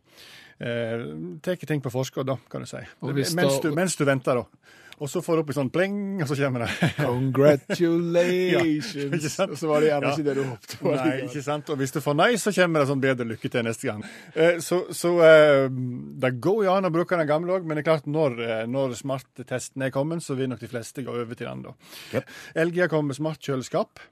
[0.58, 1.04] Eh,
[1.44, 2.82] Tar ting på forskudd, da, kan du si.
[3.36, 4.74] Mens du, mens du venter, da.
[4.98, 6.70] Og så får du opp en sånn pling, og så kommer det.
[7.06, 8.88] Congratulations!
[8.96, 9.52] Ja, ikke sant?
[9.54, 10.12] Og så var det gjerne Ja.
[10.16, 10.94] ikke det du håpet på.
[10.96, 11.70] Nei, ikke sant?
[11.70, 14.02] Og hvis du får nei, så kommer det sånn bedre lykke til neste gang.
[14.34, 17.84] Eh, Så, så eh, det går jo an å bruke den gamle òg, men det
[17.86, 21.34] er klart når, eh, når smarttesten er kommet, så vil nok de fleste gå over
[21.38, 21.76] til den da.
[22.58, 24.02] LG har kommet med smartkjøleskap.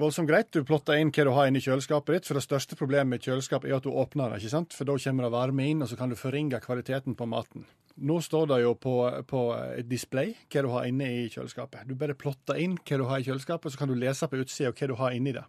[0.00, 0.48] Voldsomt greit.
[0.54, 2.26] Du plotter inn hva du har inni kjøleskapet ditt.
[2.30, 4.72] For det største problemet med kjøleskap er at du åpner det, ikke sant?
[4.74, 7.66] For da kommer det varme inn, og så kan du forringe kvaliteten på maten.
[8.00, 8.96] Nå står det jo på,
[9.28, 9.40] på
[9.76, 11.86] et display hva du har inne i kjøleskapet.
[11.88, 14.72] Du bare plotter inn hva du har i kjøleskapet, så kan du lese på utsida
[14.72, 15.44] hva du har inni det.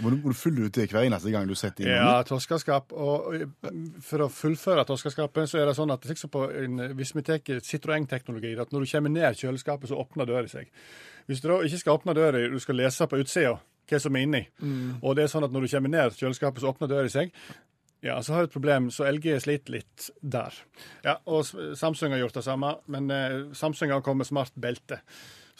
[0.00, 2.92] Må du, må du fylle ut det hver eneste gang du setter inn Ja, torskeskap.
[2.92, 7.14] Og og for å fullføre torskeskapet, så er det sånn at liksom på en, hvis
[7.16, 10.70] vi tar Citroën-teknologi, at når du kommer ned kjøleskapet, så åpner døra seg.
[11.28, 13.56] Hvis du da ikke skal åpne døra, du skal lese på utsida
[13.90, 14.44] hva som er inni,
[15.02, 17.32] og det er sånn at når du kommer ned kjøleskapet, så åpner døra seg.
[18.00, 20.56] Ja, så har jeg et problem, så LG sliter litt der.
[21.04, 21.44] Ja, og
[21.76, 25.02] Samsung har gjort det samme, men eh, Samsung har kommet med smart belte.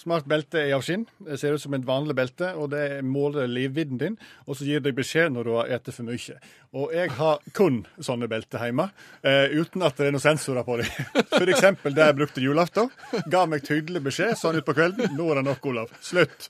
[0.01, 1.03] Smart belte er av skinn.
[1.21, 4.15] Det ser ut som et vanlig belte, og det måler livvidden din,
[4.47, 6.37] og så gir det beskjed når du har spist for mye.
[6.81, 8.87] Og jeg har kun sånne belter hjemme,
[9.21, 10.89] eh, uten at det er noen sensorer på dem.
[11.53, 12.89] Eksempel det jeg brukte julaften.
[13.29, 15.13] Ga meg tydelig beskjed sånn utpå kvelden.
[15.19, 15.93] Nå er det nok, Olav.
[16.01, 16.49] Slutt.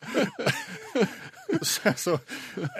[1.70, 2.16] Så, så,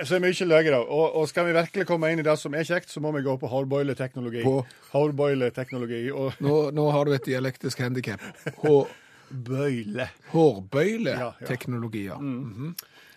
[0.07, 2.67] så er mye løyere, Og, og skal vi virkelig komme inn i det som er
[2.67, 4.45] kjekt, så må vi gå på hårboileteknologi.
[4.47, 4.63] På?
[4.93, 8.23] Hårboileteknologi og Nå, nå har du et dialektisk handikap.
[8.63, 10.11] Hårbøyle.
[10.33, 12.21] Hårbøyleteknologi, ja.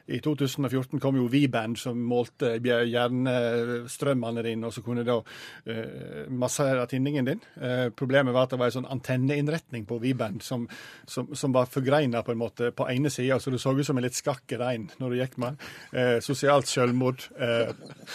[0.05, 6.83] I 2014 kom jo V-band som målte hjernestrømmene dine, og så kunne da uh, massere
[6.91, 7.43] tinningen din.
[7.55, 10.65] Uh, problemet var at det var en sånn antenneinnretning på V-band som,
[11.07, 13.99] som, som var forgreina på en måte på ene sida, så du så ut som
[13.99, 15.71] en litt skakk rein når du gikk med den.
[15.95, 17.23] Uh, sosialt selvmord,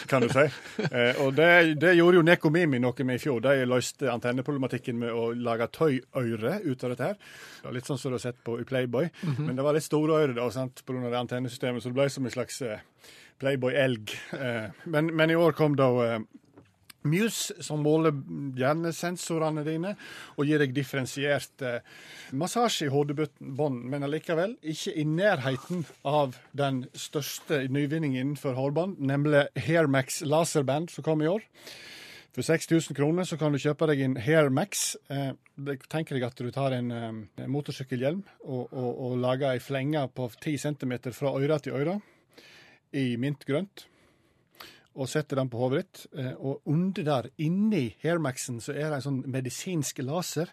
[0.08, 0.44] kan du si.
[1.22, 1.48] Og det,
[1.80, 3.40] det gjorde jo Nekomimi noe med i fjor.
[3.44, 7.18] De løste antenneproblematikken med å lage tøyøre ut av dette her.
[7.74, 10.36] Litt sånn som du har sett på i Playboy, men det var litt store ører
[10.36, 12.82] da, sant, det antennesystemet, så det ble som en slags eh,
[13.42, 14.12] Playboy-elg.
[14.34, 16.20] Eh, men, men i år kom da eh,
[17.08, 18.12] Muse, som måler
[18.58, 19.94] hjernesensorene dine
[20.34, 21.62] og gir deg differensiert
[22.36, 29.46] massasje i hodebunnen, men allikevel ikke i nærheten av den største nyvinningen innenfor hårbånd, nemlig
[29.68, 31.46] Hairmax laserband, som kom i år.
[32.36, 34.96] For 6000 kroner så kan du kjøpe deg en Hairmax.
[35.10, 39.62] Eh, tenker tenk deg at du tar en eh, motorsykkelhjelm og, og, og lager ei
[39.62, 41.98] flenge på 10 cm fra øre til øre
[42.96, 43.88] i mintgrønt
[44.98, 46.06] og setter den på hodet ditt.
[46.18, 50.50] eh, Og under der, inni Hairmaxen, så er det en sånn medisinsk laser.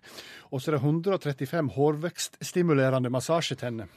[0.52, 3.90] Og så er det 135 hårvekststimulerende massasjetenner.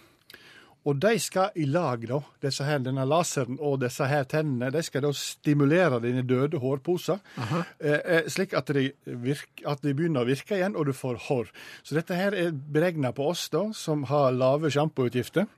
[0.89, 4.81] Og de skal i lag, da, disse her, denne laseren og disse her tennene, de
[4.87, 10.25] skal da stimulere dine døde hårposer, eh, eh, slik at de, virker, at de begynner
[10.25, 11.53] å virke igjen, og du får hår.
[11.85, 15.49] Så dette her er beregna på oss, da, som har lave sjampoutgifter.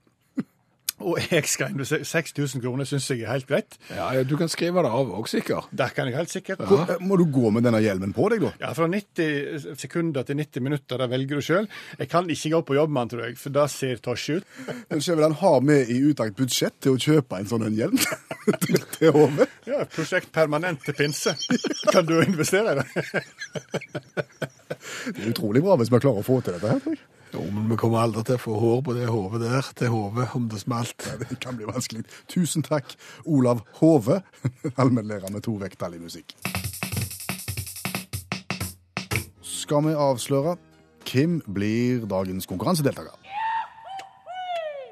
[1.00, 3.78] Og jeg skal investere 6000 kroner, syns jeg er helt greit.
[3.90, 5.70] Ja, ja, Du kan skrive det av òg, sikkert.
[5.72, 6.58] Det kan jeg helt sikkert.
[6.68, 8.50] Hvor- eh, Må du gå med denne hjelmen på deg, da?
[8.60, 11.68] Ja, Fra 90 sekunder til 90 minutter, det velger du sjøl.
[11.98, 14.44] Jeg kan ikke gå på jobb med den, tror jeg, for det ser tosje ut.
[14.90, 17.96] Men Skjæveland, har med i utakt budsjett til å kjøpe en sånn en hjelm
[18.66, 19.48] til, til hodet?
[19.66, 21.32] Ja, Prosjekt permanent til pinse.
[21.92, 22.86] Kan du investere i det?
[25.14, 27.02] Det er utrolig bra hvis vi klarer å få til dette her, tror jeg.
[27.30, 30.32] Jo, men vi kommer aldri til å få hår på det hodet der til hodet
[30.34, 31.06] om det smalt.
[31.20, 32.02] Det kan bli vanskelig.
[32.30, 32.90] Tusen takk,
[33.24, 34.20] Olav Hove,
[34.80, 36.34] allmennlærer med to vekttall i musikk.
[39.46, 40.56] Skal vi avsløre
[41.06, 43.14] hvem blir dagens konkurransedeltaker?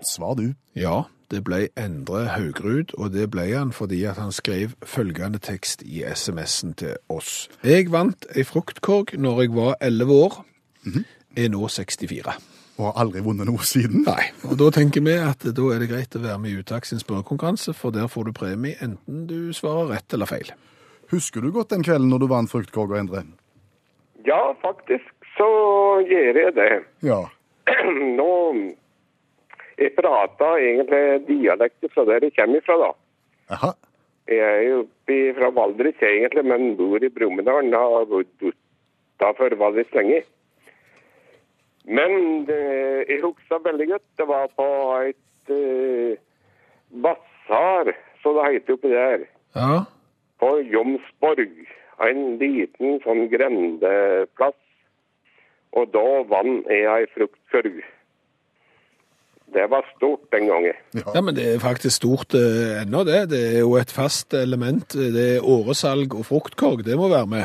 [0.07, 0.53] Svar du.
[0.79, 5.83] Ja, det ble Endre Haugrud, og det ble han fordi at han skrev følgende tekst
[5.83, 7.49] i SMS-en til oss.
[7.67, 10.39] Jeg vant ei fruktkorg når jeg var 11 år,
[11.39, 12.37] er nå 64.
[12.79, 14.05] Og har aldri vunnet noe siden.
[14.07, 16.87] Nei, og da tenker vi at da er det greit å være med i Uttak
[16.87, 20.53] sin spørrekonkurranse, for der får du premie enten du svarer rett eller feil.
[21.11, 23.25] Husker du godt den kvelden når du vant fruktkorga, Endre?
[24.29, 25.49] Ja, faktisk så
[26.07, 26.71] gjør jeg det.
[27.07, 27.23] Ja.
[28.19, 28.33] Nå
[29.79, 32.89] Jeg prater egentlig dialekter fra der jeg kommer fra, da.
[33.55, 33.71] Aha.
[34.29, 37.71] Jeg er jo oppe fra Valdres egentlig, men bor i Brumunddal.
[37.73, 40.25] Har bodd utafor Valdres lenge.
[41.89, 44.07] Men eh, jeg husker veldig godt.
[44.21, 44.67] Det var på
[45.09, 46.19] et eh,
[47.05, 49.85] basar, som det heter oppi der, Ja.
[50.41, 51.49] på Jomsborg.
[52.09, 54.59] En liten sånn grendeplass.
[55.77, 57.81] Og da vant jeg ei fruktkurv.
[59.49, 60.77] Det var stort den gangen.
[61.15, 63.31] ja, men det er faktisk stort eh, ennå, det.
[63.33, 64.93] Det er jo et fast element.
[64.93, 66.85] Det er åresalg og fruktkorg.
[66.85, 67.45] Det må være med.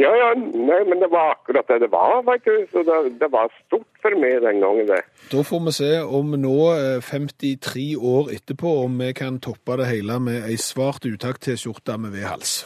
[0.00, 2.54] Ja, ja, nei, men det var akkurat det det var, vet du.
[2.72, 5.02] Så det, det var stort for meg den gangen, det.
[5.32, 9.90] Da får vi se om nå, eh, 53 år etterpå, om vi kan toppe det
[9.92, 12.62] hele med ei svart utakt-T-skjorte med V-hals.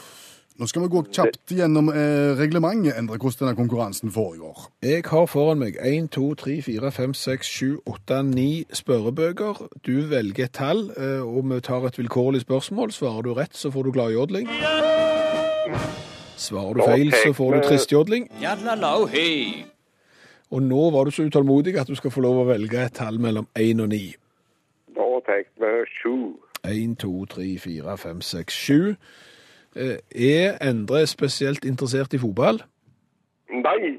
[0.55, 4.69] Nå skal vi gå kjapt gjennom eh, reglementet, Endre, hvordan denne konkurransen foregår.
[4.87, 7.67] Jeg har foran meg 1, 2, 3, 4, 5, 6, 7,
[7.97, 9.67] 8, 9 spørrebøker.
[9.83, 12.95] Du velger et tall, eh, og vi tar et vilkårlig spørsmål.
[12.95, 14.47] Svarer du rett, så får du gladjodling.
[16.45, 18.29] Svarer du feil, så får du tristjodling.
[20.51, 23.19] Og nå var du så utålmodig at du skal få lov å velge et tall
[23.23, 24.03] mellom 1 og 9.
[24.99, 26.17] Da tenkte vi sju.
[26.65, 28.97] 1, 2, 3, 4, 5, 6, 7.
[29.77, 32.63] Eh, Er Endre spesielt interessert i fotball?
[33.51, 33.97] Nei!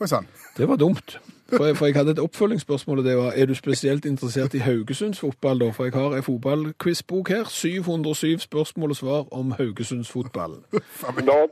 [0.00, 0.28] Oi sann.
[0.56, 1.18] Det var dumt.
[1.50, 4.58] For jeg, for jeg hadde et oppfølgingsspørsmål, og det var er du spesielt interessert i
[4.58, 5.70] Haugesunds fotball, da?
[5.74, 7.44] For jeg har en fotballquizbok her.
[7.44, 10.54] 707 spørsmål og svar om Haugesunds fotball.
[10.72, 11.48] Da, Ai,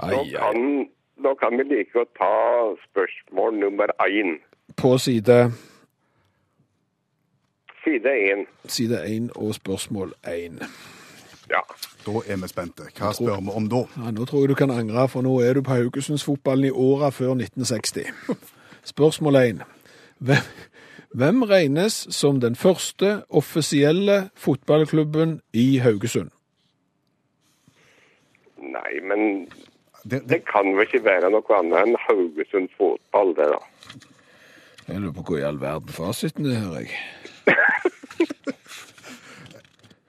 [0.00, 0.30] da, ai.
[0.34, 0.88] kan,
[1.24, 2.32] da kan vi like godt ta
[2.90, 4.38] spørsmål nummer én.
[4.76, 5.52] På side,
[7.84, 8.46] Side én.
[8.66, 10.62] side 1 og spørsmål 1.
[11.50, 11.60] Ja.
[12.06, 12.82] Da er vi spente.
[12.98, 13.82] Hva spør vi om da?
[13.96, 17.10] Ja, nå tror jeg du kan angre, for nå er du på Haugesundsfotballen i åra
[17.10, 18.08] før 1960.
[18.84, 19.60] Spørsmål 1.
[20.18, 20.48] Hvem,
[21.14, 26.30] hvem regnes som den første offisielle fotballklubben i Haugesund?
[28.58, 29.48] Nei, men
[30.04, 33.60] Det, det, det kan vel ikke være noe annet enn Haugesund fotball, det da.
[34.84, 36.90] Jeg lurer på hvor i all verden fasiten er hører jeg.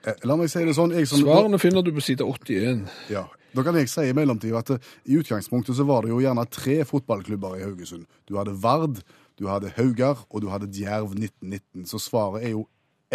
[0.07, 0.91] eh, la meg si det sånn.
[0.97, 2.83] Jeg som, Svarene finner du på side 81.
[3.13, 3.23] Ja.
[3.55, 6.43] Da kan jeg si i mellomtida at eh, i utgangspunktet så var det jo gjerne
[6.51, 8.03] tre fotballklubber i Haugesund.
[8.27, 8.99] Du hadde Vard,
[9.39, 11.87] du hadde Haugar, og du hadde Djerv 1919.
[11.87, 12.65] Så svaret er jo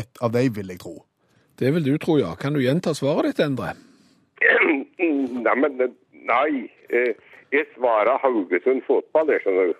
[0.00, 0.96] ett av dem, vil jeg tro.
[1.60, 2.32] Det vil du tro, ja.
[2.40, 3.74] Kan du gjenta svaret ditt, Endre?
[5.44, 5.92] Nei, men det-
[6.30, 6.70] nei.
[6.90, 7.14] eh,
[7.52, 9.74] Jeg svarer Haugesund fotball, det skjønner du.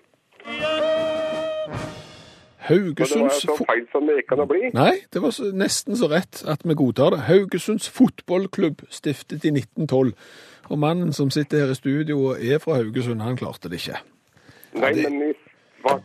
[2.71, 4.69] Og det var Haugesunds så feil som det kan bli.
[4.77, 7.21] Nei, det var så, nesten så rett at vi godtar det.
[7.27, 10.13] Haugesunds fotballklubb stiftet i 1912.
[10.71, 13.99] Og mannen som sitter her i studio og er fra Haugesund, han klarte det ikke.
[14.79, 15.35] Nei, det- men i
[15.83, 16.05] svarte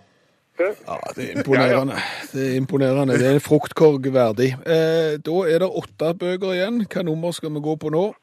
[0.87, 1.95] Ja, det er imponerende.
[2.33, 3.17] Det er imponerende.
[3.19, 4.53] Det er en fruktkorg verdig.
[4.65, 6.85] Eh, da er det åtte bøker igjen.
[6.87, 8.13] Hva nummer skal vi gå på nå?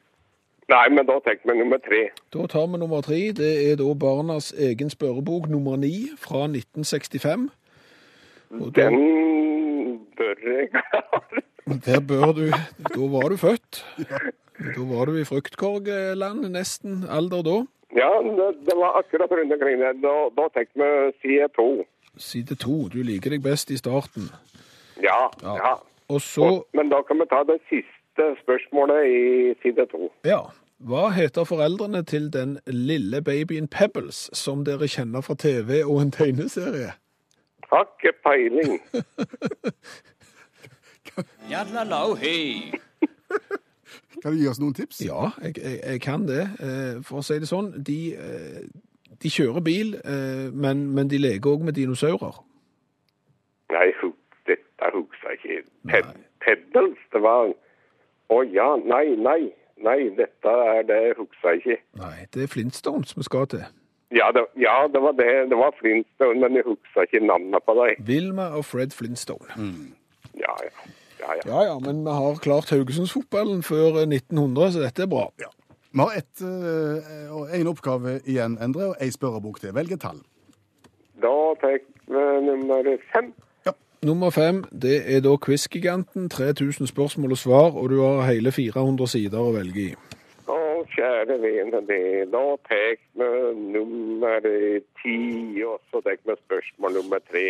[0.69, 2.09] Nei, men da tenker vi nummer tre.
[2.33, 3.19] Da tar vi nummer tre.
[3.35, 7.49] Det er da Barnas egen spørrebok nummer ni fra 1965.
[8.61, 8.95] Og Den
[10.17, 11.19] bør jeg ha.
[11.85, 12.45] der bør du
[12.95, 13.85] Da var du født.
[14.59, 17.57] Da var du i fruktkorgland, nesten alder da.
[17.97, 19.93] Ja, det, det var akkurat rundt omkring der.
[20.05, 21.67] Da, da tenkte vi side to.
[22.17, 22.87] Side to.
[22.93, 24.29] Du liker deg best i starten.
[25.03, 25.55] Ja, Ja.
[25.55, 25.73] ja.
[26.09, 28.02] Og så, Men da kan vi ta det siste
[28.41, 30.11] spørsmålet i side to.
[30.25, 30.39] ja
[30.83, 36.11] Hva heter foreldrene til den lille babyen Pebbles, som dere kjenner fra TV og en
[36.11, 36.91] tegneserie?
[37.71, 38.81] Har ikke peiling.
[44.23, 45.01] Kan du gi oss noen tips?
[45.05, 46.43] Ja, jeg, jeg, jeg kan det.
[46.63, 48.61] Eh, For å si det sånn, de, eh,
[49.23, 52.39] de kjører bil, eh, men, men de leker òg med dinosaurer.
[53.73, 53.89] Nei,
[54.47, 55.59] dette husker jeg ikke.
[55.91, 56.01] Pe
[56.43, 57.51] Pebbles, det var
[58.29, 59.51] Å ja, nei, nei.
[59.83, 61.77] Nei, dette er det husker jeg ikke.
[61.99, 63.63] Nei, det er Flintstones vi skal til.
[64.13, 65.49] Ja, det, ja, det var det.
[65.49, 68.05] Det var Flintstone, men jeg husker ikke navnet på dem.
[68.07, 69.49] Vilma og Fred Flintstone.
[70.37, 70.71] Ja, ja.
[71.19, 71.41] ja, ja.
[71.49, 75.25] Ja ja, men vi har klart Haugesundsfotballen før eh, 1900, så dette er bra.
[75.93, 79.73] Vi har ett, eh, og en oppgave igjen, Endre, og ei spørrebok til.
[79.75, 80.21] Velg et tall.
[81.21, 83.33] Da tar vi nummer fem.
[84.03, 86.29] Nummer fem, det er da Quizgiganten.
[86.29, 89.93] 3000 spørsmål og svar, og du har hele 400 sider å velge i.
[90.43, 90.57] Å,
[90.91, 92.27] kjære vene, det.
[92.33, 93.29] Da tar vi
[93.71, 94.49] nummer
[94.99, 95.17] ti,
[95.63, 97.47] og så tar vi spørsmål nummer tre.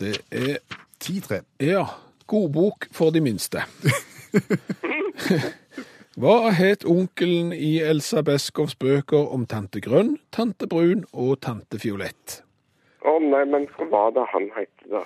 [0.00, 0.56] Det er
[1.00, 1.42] Ti-tre.
[1.60, 1.84] Ja,
[2.26, 3.64] godbok for de minste.
[6.20, 12.42] Hva het onkelen i Elsa Beskovs bøker om tante Grønn, tante Brun og tante Fiolett?
[13.00, 15.00] Å nei, men hva var det han het, da?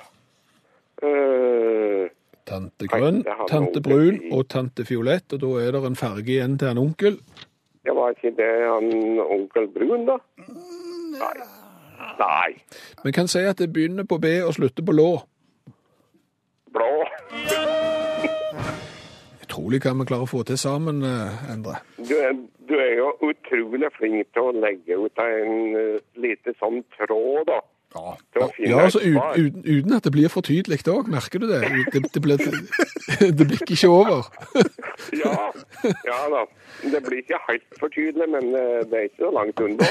[1.04, 2.08] Uh,
[2.48, 6.68] Tante Grønn, tante Brun og tante Fiolett, og da er det en farge igjen til
[6.72, 7.18] en onkel.
[7.84, 10.18] det var ikke det han onkel Brun, da?
[11.14, 11.34] Nei.
[12.18, 12.50] Nei.
[13.04, 15.08] Vi kan si at det begynner på B og slutter på lå.
[16.74, 16.90] Blå.
[19.44, 21.78] Utrolig hva vi klarer å få til sammen, eh, Endre.
[21.98, 22.34] Du, er-
[22.68, 27.60] du er jo utrolig flink til å legge ut en uh, lite sånn tråd, da.
[27.94, 28.14] Ja.
[28.66, 28.98] Ja, altså
[29.66, 31.60] uten, at det blir for tydelig òg, merker du det?
[31.92, 32.36] Det, det, blir,
[33.38, 34.28] det blir ikke over.
[35.24, 35.50] Ja,
[35.82, 36.44] ja da.
[36.82, 39.88] Det blir ikke helt for tydelig, men eh, det er ikke så langt unna.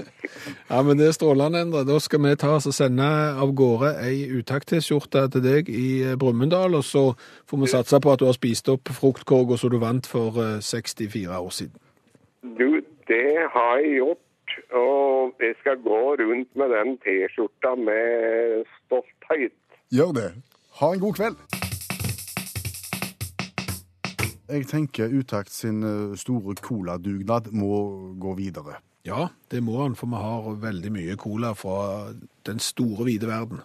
[0.70, 1.84] Ja, men det er strålende, Endre.
[1.84, 3.04] Da skal vi ta oss og sende
[3.42, 7.04] av gårde ei utakt-T-skjorte til deg i eh, Brumunddal, og så
[7.50, 10.58] får vi satse på at du har spist opp fruktkorga som du vant for eh,
[10.64, 11.76] 64 år siden.
[12.58, 14.24] Du, det har jeg gjort.
[14.72, 19.56] Og jeg skal gå rundt med den T-skjorta med stolthet.
[19.90, 20.28] Gjør det.
[20.80, 21.40] Ha en god kveld.
[24.50, 27.74] Jeg tenker Utakt sin eh, store coladugnad må
[28.18, 28.80] gå videre.
[29.06, 32.10] Ja, det må han, for vi har veldig mye cola fra
[32.46, 33.62] den store, vide verden.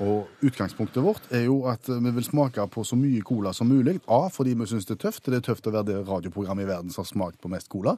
[0.00, 3.98] Og utgangspunktet vårt er jo at vi vil smake på så mye cola som mulig.
[4.08, 5.26] A, fordi vi syns det er tøft.
[5.28, 7.96] Det er tøft å være det radioprogrammet i verden som har smakt på mest cola.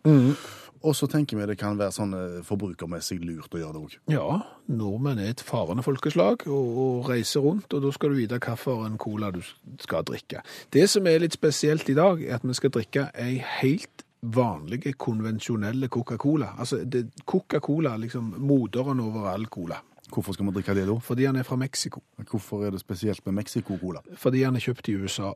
[0.82, 2.14] Og så tenker vi det kan være sånn
[2.46, 3.96] forbrukermessig lurt å gjøre det òg.
[4.10, 8.40] Ja, nordmenn er et farende folkeslag og, og reiser rundt, og da skal du vite
[8.42, 9.42] hvilken cola du
[9.82, 10.42] skal drikke.
[10.74, 14.92] Det som er litt spesielt i dag, er at vi skal drikke ei helt vanlige,
[15.02, 16.52] konvensjonelle Coca-Cola.
[16.62, 16.82] Altså,
[17.26, 19.80] Coca-Cola er liksom moderen over all cola.
[20.12, 20.98] Hvorfor skal man drikke det da?
[21.00, 22.02] Fordi han er fra Mexico.
[22.30, 24.04] Hvorfor er det spesielt med Mexico-cola?
[24.16, 25.32] Fordi han er kjøpt i USA.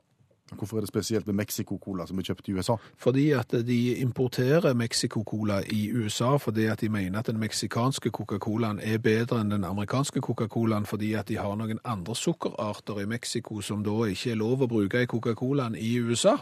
[0.55, 2.75] Hvorfor er det spesielt med Mexico-cola som er kjøpt i USA?
[2.97, 8.79] Fordi at de importerer Mexico-cola i USA fordi at de mener at den meksikanske Coca-Colaen
[8.79, 13.61] er bedre enn den amerikanske Coca-Colaen fordi at de har noen andre sukkerarter i Mexico
[13.61, 16.37] som da ikke er lov å bruke i Coca-Colaen i USA.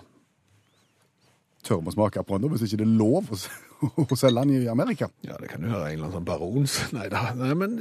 [1.66, 3.38] Tør vi smake på den hvis ikke det er lov å,
[4.06, 5.10] å selge den i Amerika?
[5.26, 6.78] Ja, det kan jo være en eller annen sånn barons.
[6.98, 7.80] Nei da, men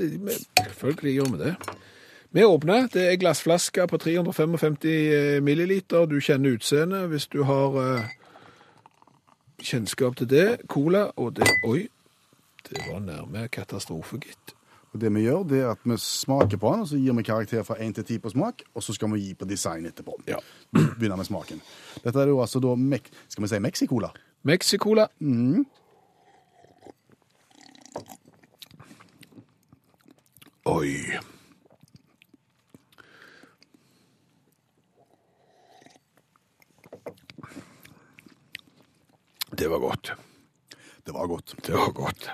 [0.61, 1.55] selvfølgelig gjør vi det.
[2.35, 2.89] Vi åpner.
[2.91, 6.09] Det er glassflaske på 355 milliliter.
[6.11, 8.09] Du kjenner utseendet hvis du har eh,
[9.63, 10.49] kjennskap til det.
[10.67, 11.85] Cola og det Oi,
[12.67, 14.54] det var nærme katastrofe, gitt.
[14.95, 17.23] Og det vi gjør, det er at vi smaker på den, og så gir vi
[17.27, 20.15] karakter fra 1 til 10 på smak, og så skal vi gi på design etterpå.
[20.31, 20.39] Ja.
[20.71, 21.63] Begynner med smaken.
[22.05, 24.13] Dette er jo altså da, Mek skal vi si Mexicola?
[24.47, 25.09] Mexicola.
[30.71, 30.95] Oi.
[39.59, 40.15] Det var godt.
[41.07, 41.55] Det var godt.
[41.67, 42.31] Det var godt.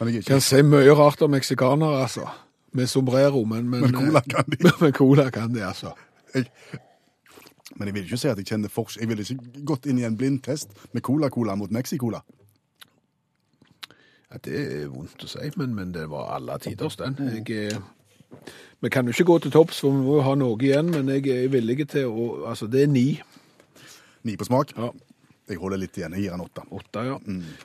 [0.00, 2.28] Men jeg Kan si mye rart om meksikanere, altså.
[2.72, 4.56] Med sombrero, men Men, Men cola kan de.
[4.80, 5.92] Men, cola kan de, altså.
[7.76, 9.02] Men jeg vil ikke si at jeg kjenner forskjell.
[9.02, 12.20] Jeg ville ikke gått inn i en blindtest med Cola-Cola mot Mexicola.
[14.30, 17.16] Ja, det er vondt å si, men, men det var alle tiders, den.
[17.18, 18.46] Jeg, eh,
[18.80, 21.08] vi kan jo ikke gå til topps, for vi må jo ha noe igjen, men
[21.08, 23.06] jeg er villig til å Altså, det er ni.
[24.24, 24.74] Ni på smak.
[24.76, 24.90] Ja.
[25.50, 26.14] Jeg holder litt igjen.
[26.14, 26.62] Jeg gir en åtte.
[26.70, 27.16] Åtte, ja.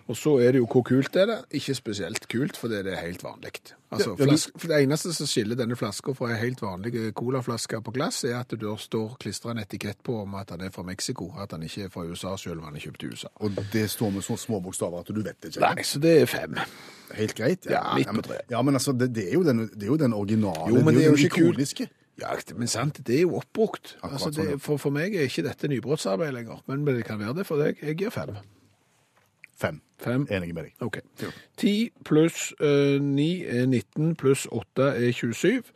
[0.09, 1.37] Og så er det jo hvor kult er det.
[1.59, 3.51] Ikke spesielt kult, for det er helt vanlig.
[3.93, 7.79] Altså, Ja, ja, du- det eneste som skiller denne flaska fra ei helt vanlig colaflaske
[7.85, 10.83] på glass, er at det står klistra en etikett på om at den er fra
[10.83, 13.27] Mexico, at den ikke er fra USA, selv om den er kjøpt i USA.
[13.39, 15.61] Og det står med så små bokstaver at du vet det ikke.
[15.61, 16.55] Nei, så det er fem.
[17.13, 17.65] Helt greit.
[17.69, 18.49] Ja, midt på men, treet.
[18.49, 20.67] ja, men altså, det, det, er jo den, det er jo den originale.
[20.73, 21.53] Jo, men det er jo den ikke kult.
[21.53, 21.87] ikoniske.
[22.21, 23.97] Ja, men sant, det er jo oppbrukt.
[24.03, 27.47] Altså, det, for, for meg er ikke dette nybrottsarbeid lenger, men det kan være det
[27.47, 27.81] for deg.
[27.83, 28.37] Jeg gir fem.
[29.55, 29.81] Fem.
[29.99, 30.27] Fem.
[30.31, 30.73] Enig med deg.
[30.83, 30.99] Ok.
[31.59, 31.73] Ti
[32.07, 35.71] pluss ni 9 er 19, pluss åtte er 27.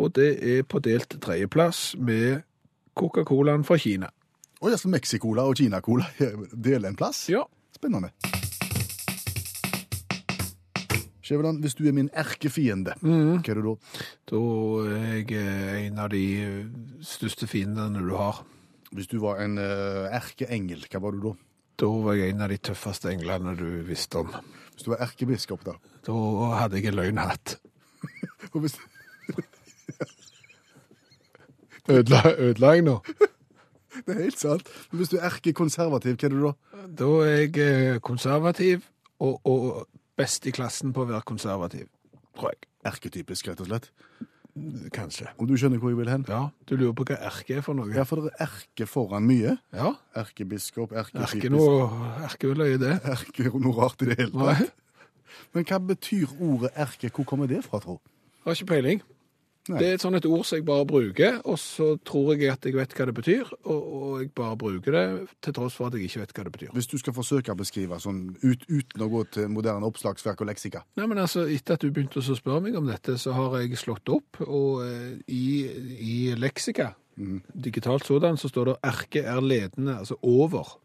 [0.00, 2.42] Og det er på delt tredjeplass med
[2.98, 4.10] Coca-Colaen fra Kina.
[4.60, 6.06] Og så Mexicola og Kina-cola
[6.66, 7.28] deler en plass.
[7.32, 7.46] Ja.
[7.76, 8.12] Spennende.
[11.30, 13.38] Skjæveland, hvis du er min erkefiende, Mm.
[13.38, 13.74] hva er du da?
[14.26, 14.36] Da
[14.90, 16.66] er jeg eh, en av de eh,
[17.06, 18.42] største fiendene du har.
[18.90, 21.30] Hvis du var en uh, erkeengel, hva var du da?
[21.78, 24.26] Da var jeg en av de tøffeste englene du visste om.
[24.74, 25.76] Hvis du var erkebiskop, da?
[26.02, 26.10] Da
[26.58, 27.54] hadde jeg en løgnhatt.
[28.52, 28.74] Og hvis,
[31.90, 32.96] Ødela, ødela jeg nå?
[34.06, 34.66] det er helt sant.
[34.90, 36.52] Men hvis du er erkekonservativ, hva er du da?
[36.98, 38.82] Da er jeg eh, konservativ,
[39.22, 39.86] og, og
[40.20, 41.88] best i klassen på å være konservativ,
[42.38, 42.68] tror jeg.
[42.90, 43.90] Erketypisk, rett og slett.
[44.92, 45.28] Kanskje.
[45.38, 46.24] Om du skjønner hvor jeg vil hen?
[46.28, 47.92] Ja, du lurer på hva erke er for noe?
[47.94, 49.54] Ja, for det er erke foran mye.
[49.76, 51.86] Ja, Erkebiskop, erke erkeskipisk noe
[52.26, 52.96] erkeløye, er det.
[53.14, 54.74] Erke er noe rart i det hele tatt.
[55.54, 57.12] Men hva betyr ordet erke?
[57.14, 58.00] Hvor kommer det fra, tro?
[58.44, 59.02] har ikke peiling.
[59.68, 59.76] Nei.
[59.76, 62.64] Det er et sånt et ord som jeg bare bruker, og så tror jeg at
[62.64, 65.04] jeg vet hva det betyr, og, og jeg bare bruker det
[65.44, 66.72] til tross for at jeg ikke vet hva det betyr.
[66.78, 70.50] Hvis du skal forsøke å beskrive sånn ut, uten å gå til moderne oppslagsverk og
[70.50, 70.82] leksika.
[70.96, 73.78] Nei, men altså, Etter at du begynte å spørre meg om dette, så har jeg
[73.78, 75.44] slått opp, og eh, i,
[76.00, 76.94] i leksika,
[77.52, 80.78] digitalt sådan, så står det 'erke er ledende', altså over.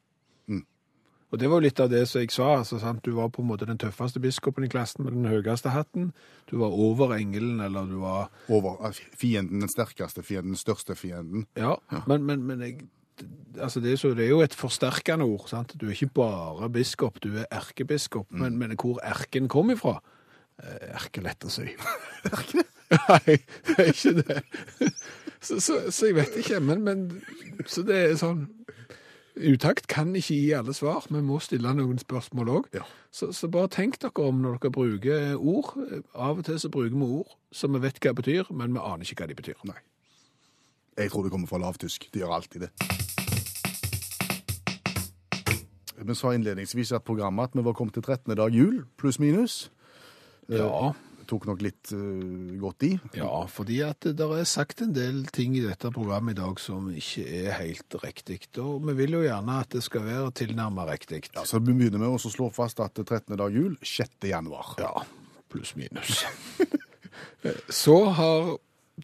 [1.26, 1.32] Mm.
[1.34, 2.57] Og det var jo litt av det som jeg sa.
[2.59, 3.01] altså sant?
[3.03, 6.13] Du var på en måte den tøffeste biskopen i klassen med den høyeste hatten.
[6.49, 11.47] Du var over engelen, eller du var Over fienden, den sterkeste fienden, den største fienden.
[11.57, 11.76] Ja,
[12.07, 12.86] men, men, men jeg,
[13.59, 15.47] altså det, er så, det er jo et forsterkende ord.
[15.49, 15.73] sant?
[15.82, 18.30] Du er ikke bare biskop, du er erkebiskop.
[18.32, 19.97] Men, men hvor erken kom ifra?
[20.63, 21.65] Eh, Erkelett å si.
[23.09, 24.41] Nei, det er ikke det.
[25.41, 28.45] Så, så, så jeg vet ikke, men, men Så det er sånn
[29.36, 31.03] Utakt kan ikke gi alle svar.
[31.11, 32.69] Vi må stille noen spørsmål òg.
[32.77, 32.86] Ja.
[33.11, 35.73] Så, så bare tenk dere om når dere bruker ord.
[36.15, 38.79] Av og til så bruker vi ord som vi vet hva det betyr, men vi
[38.79, 39.59] aner ikke hva de betyr.
[39.67, 39.77] Nei.
[40.95, 42.07] Jeg tror det kommer fra lavtysk.
[42.13, 42.71] De gjør alltid det.
[46.05, 48.36] Vi sa innledningsvis at programmet at vi var kommet til 13.
[48.38, 49.71] dag jul, pluss minus.
[50.47, 50.93] Ja.
[51.30, 52.91] Tok nok litt uh, godt i.
[53.17, 56.91] Ja, fordi at det er sagt en del ting i dette programmet i dag som
[56.93, 58.39] ikke er helt riktig.
[58.61, 61.23] Og vi vil jo gjerne at det skal være tilnærmet riktig.
[61.36, 63.36] Ja, så vi begynner med å slå fast at 13.
[63.39, 64.30] dag jul, 6.
[64.30, 64.76] januar.
[64.82, 64.93] Ja,
[65.51, 66.23] pluss minus.
[67.69, 68.55] Så har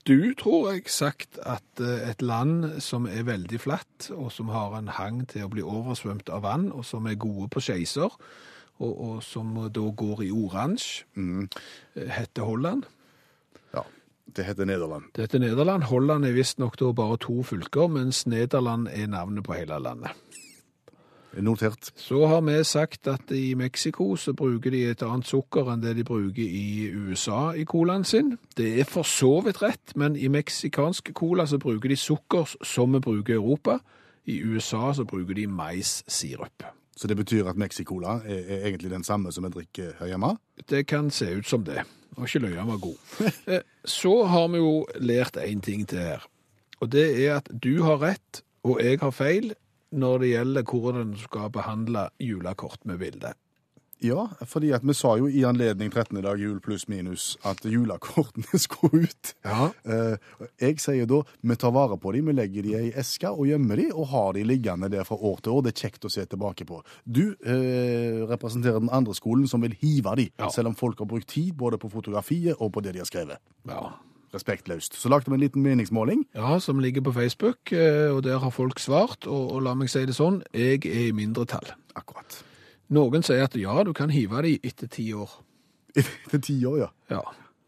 [0.07, 4.77] du, tror jeg, sagt at eh, et land som er veldig flatt, og som har
[4.77, 8.15] en hang til å bli oversvømt av vann, og som er gode på skeiser,
[8.81, 11.47] og, og som da går i oransje, mm.
[12.17, 12.83] heter Holland.
[13.75, 13.85] Ja,
[14.35, 15.11] det heter Nederland.
[15.15, 15.87] Det heter Nederland.
[15.91, 20.17] Holland er visstnok da bare to fylker, mens Nederland er navnet på hele landet.
[21.31, 21.91] Notert.
[21.95, 25.93] Så har vi sagt at i Mexico så bruker de et annet sukker enn det
[25.95, 28.33] de bruker i USA i colaen sin.
[28.57, 32.91] Det er for så vidt rett, men i meksikansk cola så bruker de sukker som
[32.93, 33.79] vi bruker i Europa.
[34.27, 36.67] I USA så bruker de maissirup.
[37.01, 40.35] Så det betyr at Mexicola er, er egentlig den samme som vi drikker her hjemme?
[40.69, 41.81] Det kan se ut som det.
[42.19, 42.97] Og ikke løya var god.
[43.49, 46.27] Eh, Så har vi jo lært én ting til her.
[46.81, 49.53] Og det er at du har rett, og jeg har feil,
[49.91, 53.33] når det gjelder hvordan du skal behandle julekort med bilde.
[54.01, 56.17] Ja, fordi at vi sa jo i anledning 13.
[56.25, 59.33] dag jul pluss minus at julekortene skulle ut.
[59.45, 59.67] Ja.
[59.85, 60.17] Eh,
[60.61, 63.77] jeg sier da vi tar vare på dem, vi legger dem i eske og gjemmer
[63.77, 65.61] dem, og har dem liggende der fra år til år.
[65.67, 66.81] Det er kjekt å se tilbake på.
[67.05, 70.49] Du eh, representerer den andre skolen som vil hive dem, Ja.
[70.49, 73.37] selv om folk har brukt tid både på fotografiet og på det de har skrevet.
[73.69, 73.91] Ja.
[74.33, 74.95] Respektløst.
[74.95, 76.21] Så lagde vi en liten meningsmåling.
[76.33, 79.27] Ja, som ligger på Facebook, eh, og der har folk svart.
[79.27, 81.67] Og, og la meg si det sånn, jeg er i mindretall.
[81.99, 82.37] Akkurat.
[82.91, 85.31] Noen sier at ja, du kan hive de etter ti år.
[85.95, 86.89] Etter ti år, ja.
[87.11, 87.21] Ja.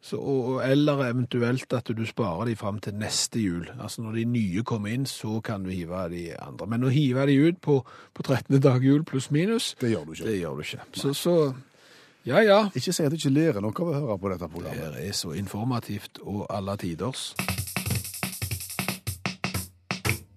[0.03, 3.69] Så, og, eller eventuelt at du sparer de fram til neste jul.
[3.80, 6.67] Altså når de nye kommer inn, så kan du hive de andre.
[6.67, 8.59] Men å hive de ut på, på 13.
[8.59, 10.26] dag jul pluss minus, Det gjør du ikke.
[10.28, 10.88] det gjør du ikke.
[10.91, 11.38] Så, så
[12.28, 12.59] ja, ja.
[12.76, 14.91] Ikke si at du ikke lærer noe av å høre på dette programmet.
[14.97, 17.32] Det er så informativt og alle tiders.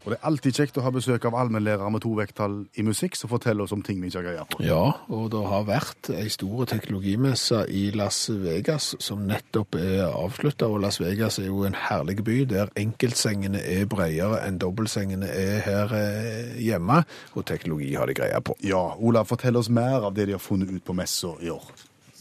[0.07, 3.17] Og det er alltid kjekt å ha besøk av allmennlærer med to vekttall i musikk
[3.19, 4.61] som forteller oss om ting vi ikke har greie på.
[4.63, 10.69] Ja, og det har vært ei stor teknologimesse i Las Vegas som nettopp er avslutta.
[10.71, 15.59] Og Las Vegas er jo en herlig by der enkeltsengene er bredere enn dobbeltsengene er
[15.67, 17.03] her eh, hjemme.
[17.35, 18.55] Og teknologi har de greie på.
[18.63, 21.67] Ja, Olav, fortell oss mer av det de har funnet ut på messa i år.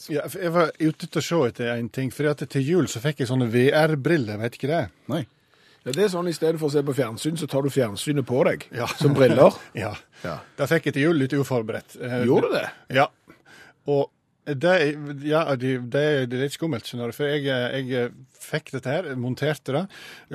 [0.10, 3.02] Ja, jeg var ute til å se etter en ting, for at til jul så
[3.02, 4.84] fikk jeg sånne VR-briller, vet ikke det?
[5.14, 5.24] Nei.
[5.86, 8.42] Det er sånn I stedet for å se på fjernsyn, så tar du fjernsynet på
[8.48, 8.88] deg Ja.
[8.98, 9.54] som briller.
[9.78, 9.94] Ja.
[10.24, 10.40] Ja.
[10.58, 11.98] Det fikk jeg til jul litt uforberedt.
[12.02, 12.68] Eh, Gjorde du det?
[12.98, 13.08] Ja.
[13.86, 14.10] Og
[14.46, 14.72] det,
[15.26, 17.16] ja, det, det er litt skummelt, skjønner du.
[17.18, 17.46] For jeg,
[17.90, 18.10] jeg
[18.46, 19.82] fikk dette her, monterte det,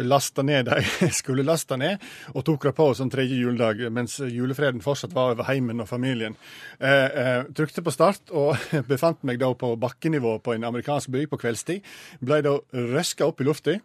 [0.03, 2.03] lasta ned det jeg skulle laste ned,
[2.35, 6.35] og tok det på sånn tredje juledag, mens julefreden fortsatt var over heimen og familien.
[6.79, 8.59] Eh, eh, trykte på start og
[8.91, 11.87] befant meg da på bakkenivå på en amerikansk by på kveldstid.
[12.23, 12.57] Ble da
[12.95, 13.79] røska opp i lufta.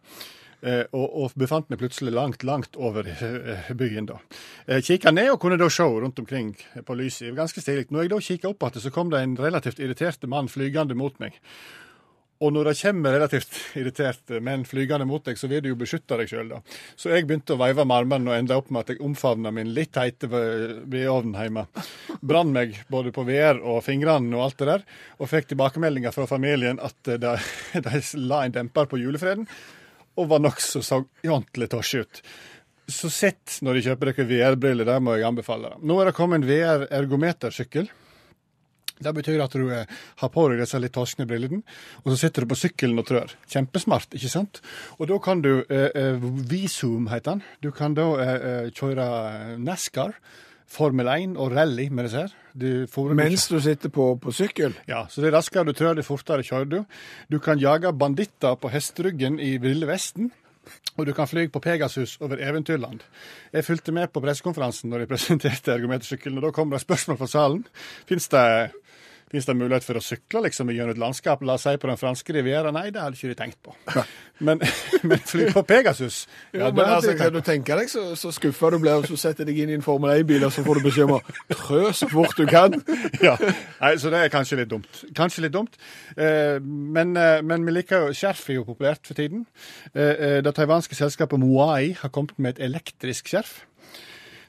[0.62, 4.10] Eh, og, og befant meg plutselig langt, langt over eh, byen.
[4.10, 4.20] da.
[4.68, 7.36] Eh, Kikka ned og kunne da se rundt omkring på lyset.
[7.38, 7.90] Ganske stilig.
[7.92, 11.20] Når jeg da kikka opp igjen, så kom det en relativt irritert mann flygende mot
[11.22, 11.38] meg.
[12.44, 16.18] Og når det kommer relativt irriterte menn flygende mot deg, så vil du jo beskytte
[16.20, 16.58] deg sjøl, da.
[17.00, 19.72] Så jeg begynte å veive med armene og enda opp med at jeg omfavna min
[19.76, 21.64] litt heite vedovn hjemme.
[22.20, 24.86] Brann meg både på VR og fingrene og alt det der,
[25.16, 29.48] og fikk tilbakemeldinger fra familien at de la en demper på julefreden.
[30.16, 32.22] Og var nokså så ordentlig tosje ut.
[32.92, 35.74] Så sett når de kjøper dere VR-briller, det må jeg anbefale.
[35.74, 35.86] dem.
[35.90, 37.90] Nå er det kommet en VR-ergometersykkel.
[38.96, 39.90] Det betyr at du eh,
[40.22, 41.66] har på deg disse litt toskne brillene,
[42.04, 43.34] og så sitter du på sykkelen og trør.
[43.52, 44.62] Kjempesmart, ikke sant?
[45.00, 47.44] Og da kan du eh, eh, Visum heter den.
[47.66, 50.16] Du kan da eh, eh, kjøre NASCAR,
[50.68, 52.34] Formel 1 og rally med disse her.
[52.56, 54.74] Du Mens du sitter på, på sykkel.
[54.88, 56.80] ja, så det er raskere du trør, det fortere kjører du.
[57.32, 60.32] Du kan jage banditter på hesteryggen i Ville Vesten.
[60.98, 63.04] Og du kan fly på Pegasus over Eventyrland.
[63.54, 67.28] Jeg fulgte med på pressekonferansen når de presenterte ergometersykkelen, og da kom det spørsmål fra
[67.30, 67.66] salen.
[68.10, 68.72] Fins det,
[69.32, 72.00] finnes det mulighet for å sykle liksom gjennom et landskap, la oss si på den
[72.00, 72.72] franske riviera?
[72.76, 73.74] Nei, det hadde ikke de tenkt på.
[74.46, 74.62] Men,
[75.10, 76.26] men fly på Pegasus?
[76.52, 79.18] Ja, det men altså, Kan du tenke deg så, så skuffa du blir, og så
[79.20, 81.22] setter deg inn i en Formel 1-bil, og så får du beskjed om å
[81.54, 82.78] trø så fort du kan?
[83.28, 83.36] ja.
[83.82, 85.04] Nei, så det er kanskje litt dumt.
[85.18, 85.80] Kanskje litt dumt.
[86.16, 89.48] Eh, men, eh, men vi liker jo Skjerf er jo populært for tiden.
[89.94, 93.64] Eh, eh, det taiwanske selskapet Moai har kommet med et elektrisk skjerf.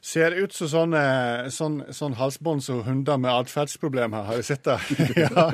[0.07, 4.41] Ser ut som sånn, eh, sånn, sånn halsbånd som hunder med atferdsproblemer har.
[4.45, 4.77] Sett det?
[5.25, 5.49] ja.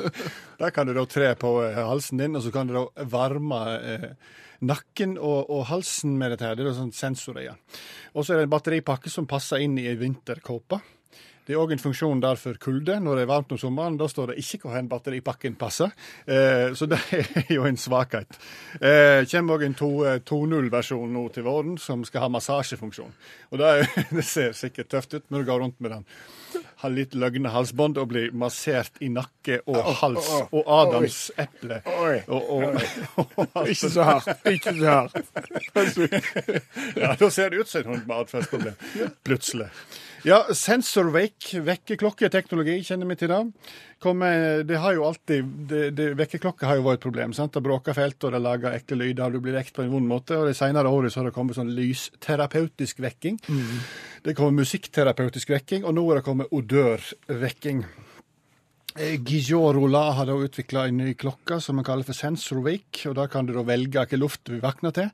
[0.59, 3.61] Der kan du da tre på eh, halsen din, og så kan du da varme
[3.79, 4.09] eh,
[4.61, 6.59] nakken og, og halsen med dette her.
[6.59, 7.63] Det er da sånn sensorer igjen.
[8.13, 10.83] Og så er det en batteripakke som passer inn i ei vinterkåpe.
[11.43, 12.95] Det er òg en funksjon der for kulde.
[13.03, 15.91] Når det er varmt om sommeren, da står det ikke hvor hen batteripakken passer.
[16.23, 18.37] Eh, så det er jo en svakhet.
[18.79, 23.11] Eh, kommer òg en eh, 2.0-versjon nå til våren som skal ha massasjefunksjon.
[23.51, 26.07] Og det, er, det ser sikkert tøft ut når du går rundt med den.
[26.83, 31.81] Har litt løgne halsbånd og blir massert i nakke og hals og adamseple.
[33.73, 34.47] Ikke så hardt.
[34.51, 35.15] Ikke så hardt.
[37.03, 38.75] ja, da ser det ut som en hund med atferdsproblem.
[39.25, 39.71] Plutselig.
[40.23, 43.39] Ja, SensorWake, vekkerklokketeknologi, kjenner vi til det.
[44.03, 47.33] Kommer, det har jo alltid, det, det, Vekkerklokke har jo vært et problem.
[47.35, 47.51] sant?
[47.51, 50.37] Det bråker fælt, og det lager ekle lyder, du blir vekt på en vond måte.
[50.39, 53.41] og De senere årene så har det kommet sånn lysterapeutisk vekking.
[54.23, 57.83] Det kommer musikkterapeutisk vekking, og nå er det kommet odørvekking.
[58.95, 63.07] Eh, Guillaume Rollin har da utvikla en ny klokke som man kaller for SensorWake.
[63.09, 65.09] og Da kan du da velge hvilken luft du vil våkne til.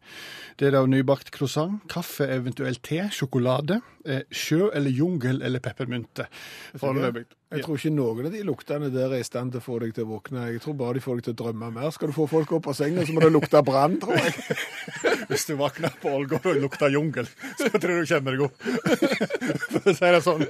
[0.59, 6.27] Det er da nybakt croissant, kaffe, eventuelt te, sjokolade, eh, sjø eller jungel eller peppermynte.
[6.75, 7.38] Foreløpig.
[7.50, 9.95] Jeg tror ikke noen av de luktene der er i stand til å få deg
[9.97, 10.43] til å våkne.
[10.54, 11.88] Jeg tror bare de får deg til å drømme mer.
[11.95, 14.36] Skal du få folk opp av senga, så må det lukte brann, tror jeg.
[15.32, 17.26] Hvis du våkner på Ålgård og lukter jungel,
[17.58, 18.68] så tror du kommer deg opp.
[19.74, 20.45] For å si det sånn.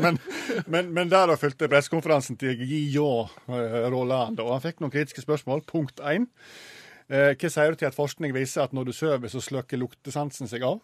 [0.00, 0.18] Men,
[0.66, 5.22] men, men, der da fulgte pressekonferansen til Guillaume eh, Roland, og han fikk noen kritiske
[5.22, 5.62] spørsmål.
[5.70, 6.26] Punkt én.
[7.06, 10.50] Eh, hva sier du til at forskning viser at når du sover, så sløkker luktesansen
[10.50, 10.82] seg av?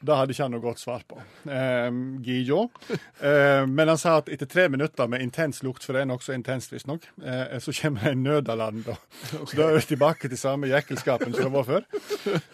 [0.00, 1.18] Det hadde ikke han noe godt svar på.
[1.50, 1.88] Eh,
[2.22, 2.68] Gijo.
[2.88, 6.36] Eh, men han sa at etter tre minutter med intens lukt, for det er nokså
[6.36, 8.94] intenst visstnok, eh, så kommer det en nødalarm da.
[9.32, 11.88] Så da er vi tilbake til samme jekkelskapen som det var før.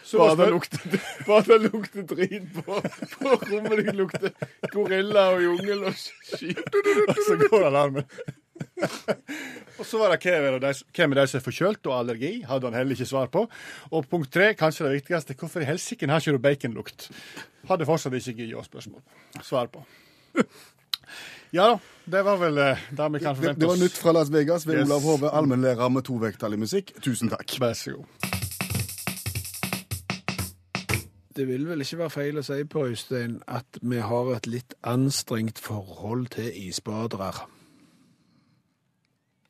[0.04, 0.96] Så Bare det lukter,
[1.28, 2.80] bare lukter drit på,
[3.18, 3.84] på rommet.
[3.84, 4.32] Det lukter
[4.72, 6.64] gorilla og jungel og skit.
[7.08, 8.08] Og så går alarmen.
[9.78, 12.96] og så var det hvem er de, som er forkjølt og allergi, hadde han heller
[12.96, 13.46] ikke svar på.
[13.90, 17.08] Og punkt tre, kanskje det viktigste, hvorfor i helsike har ikke du baconlukt?
[17.68, 19.02] Hadde fortsatt ikke gitt spørsmål.
[19.42, 19.84] svar på.
[21.54, 21.74] Ja da,
[22.10, 23.60] det var vel eh, det vi kan forvente oss.
[23.60, 24.88] det var nytt fra Las Vegas ved Yes.
[24.88, 26.90] Olav Hove, allmennlærer med to vekttall i musikk.
[26.98, 27.46] Tusen takk.
[27.62, 28.04] Vær så god.
[31.36, 34.74] Det vil vel ikke være feil å si på Øystein at vi har et litt
[34.82, 37.30] anstrengt forhold til isbadere.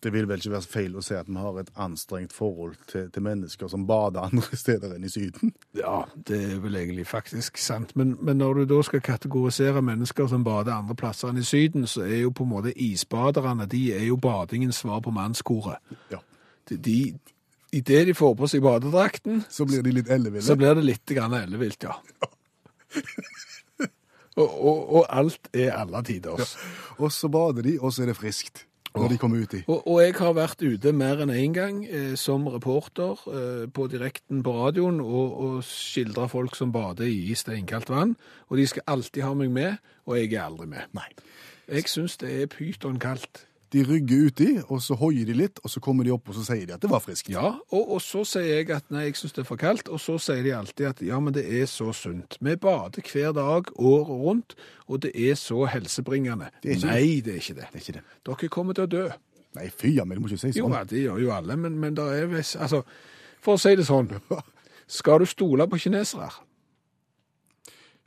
[0.05, 3.07] Det vil vel ikke være feil å si at vi har et anstrengt forhold til,
[3.12, 5.55] til mennesker som bader andre steder enn i Syden.
[5.78, 7.94] Ja, det er vel egentlig faktisk sant.
[7.96, 11.86] Men, men når du da skal kategorisere mennesker som bader andre plasser enn i Syden,
[11.88, 15.80] så er jo på en måte isbaderne de er jo badingens svar på mannskoret.
[16.12, 16.20] Ja.
[16.68, 16.98] De, de,
[17.72, 20.44] I det de får på seg badedrakten, Så blir de litt elleville.
[20.44, 21.96] så blir det litt grann ellevilt, ja.
[24.36, 26.59] og, og, og alt er alle tiders.
[27.00, 29.62] Og så bader de, og så er det friskt når de kommer uti.
[29.66, 33.64] Og, og jeg har vært ute mer enn én en gang eh, som reporter eh,
[33.74, 38.14] på direkten på radioen og, og skildra folk som bader i steinkaldt vann.
[38.49, 40.86] Og de skal alltid ha meg med, og jeg er aldri med.
[40.95, 41.09] Nei.
[41.66, 43.47] Jeg syns det er pyton kaldt.
[43.75, 46.45] De rygger uti, og så hoier de litt, og så kommer de opp og så
[46.47, 47.27] sier de at det var friskt.
[47.33, 49.99] Ja, og, og så sier jeg at nei, jeg syns det er for kaldt, og
[50.03, 52.39] så sier de alltid at ja, men det er så sunt.
[52.39, 54.57] Vi bader hver dag året rundt,
[54.87, 56.53] og det er så helsebringende.
[56.62, 57.66] Det er nei, det er ikke det.
[57.72, 58.05] Det er ikke det.
[58.31, 59.05] Dere kommer til å dø.
[59.59, 60.79] Nei, fy ja, men du må ikke si Jo, sånn.
[60.79, 62.81] ja, det gjør jo alle, men, men det er visst Altså,
[63.43, 64.09] for å si det sånn,
[64.99, 66.31] skal du stole på kinesere?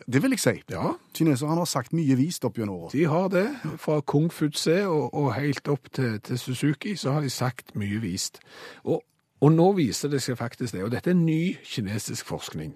[0.05, 0.55] Det vil jeg si.
[0.69, 2.93] Ja, Kineserne har sagt mye vist opp gjennom året.
[2.93, 3.47] de har det.
[3.81, 7.75] Fra Kung Fu Tse og, og helt opp til, til Suzuki, så har de sagt
[7.75, 8.39] mye vist.
[8.83, 9.03] Og
[9.39, 12.71] Og nå viser det seg faktisk det, og dette er ny kinesisk forskning,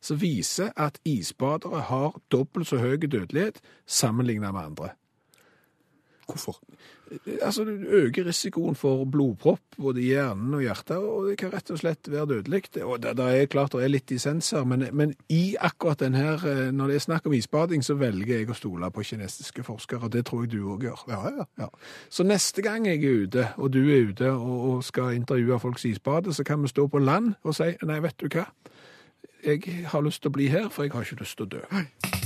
[0.00, 4.88] som viser at isbadere har dobbelt så høy dødelighet sammenlignet med andre.
[6.26, 6.56] Hvorfor?
[7.42, 11.70] Altså, du øker risikoen for blodpropp både i hjernen og hjertet, og det kan rett
[11.70, 12.62] og slett være dødelig.
[12.82, 16.18] Og det, det er klart det er litt dissens her, men, men i akkurat den
[16.18, 19.62] her, eh, når det er snakk om isbading, så velger jeg å stole på kinesiske
[19.66, 21.06] forskere, og det tror jeg du òg gjør.
[21.12, 21.48] Ja, ja.
[21.62, 21.70] Ja.
[22.10, 25.86] Så neste gang jeg er ute, og du er ute og, og skal intervjue folks
[25.86, 28.48] isbade, så kan vi stå på land og si nei, vet du hva,
[29.46, 29.62] jeg
[29.92, 32.25] har lyst til å bli her, for jeg har ikke lyst til å dø.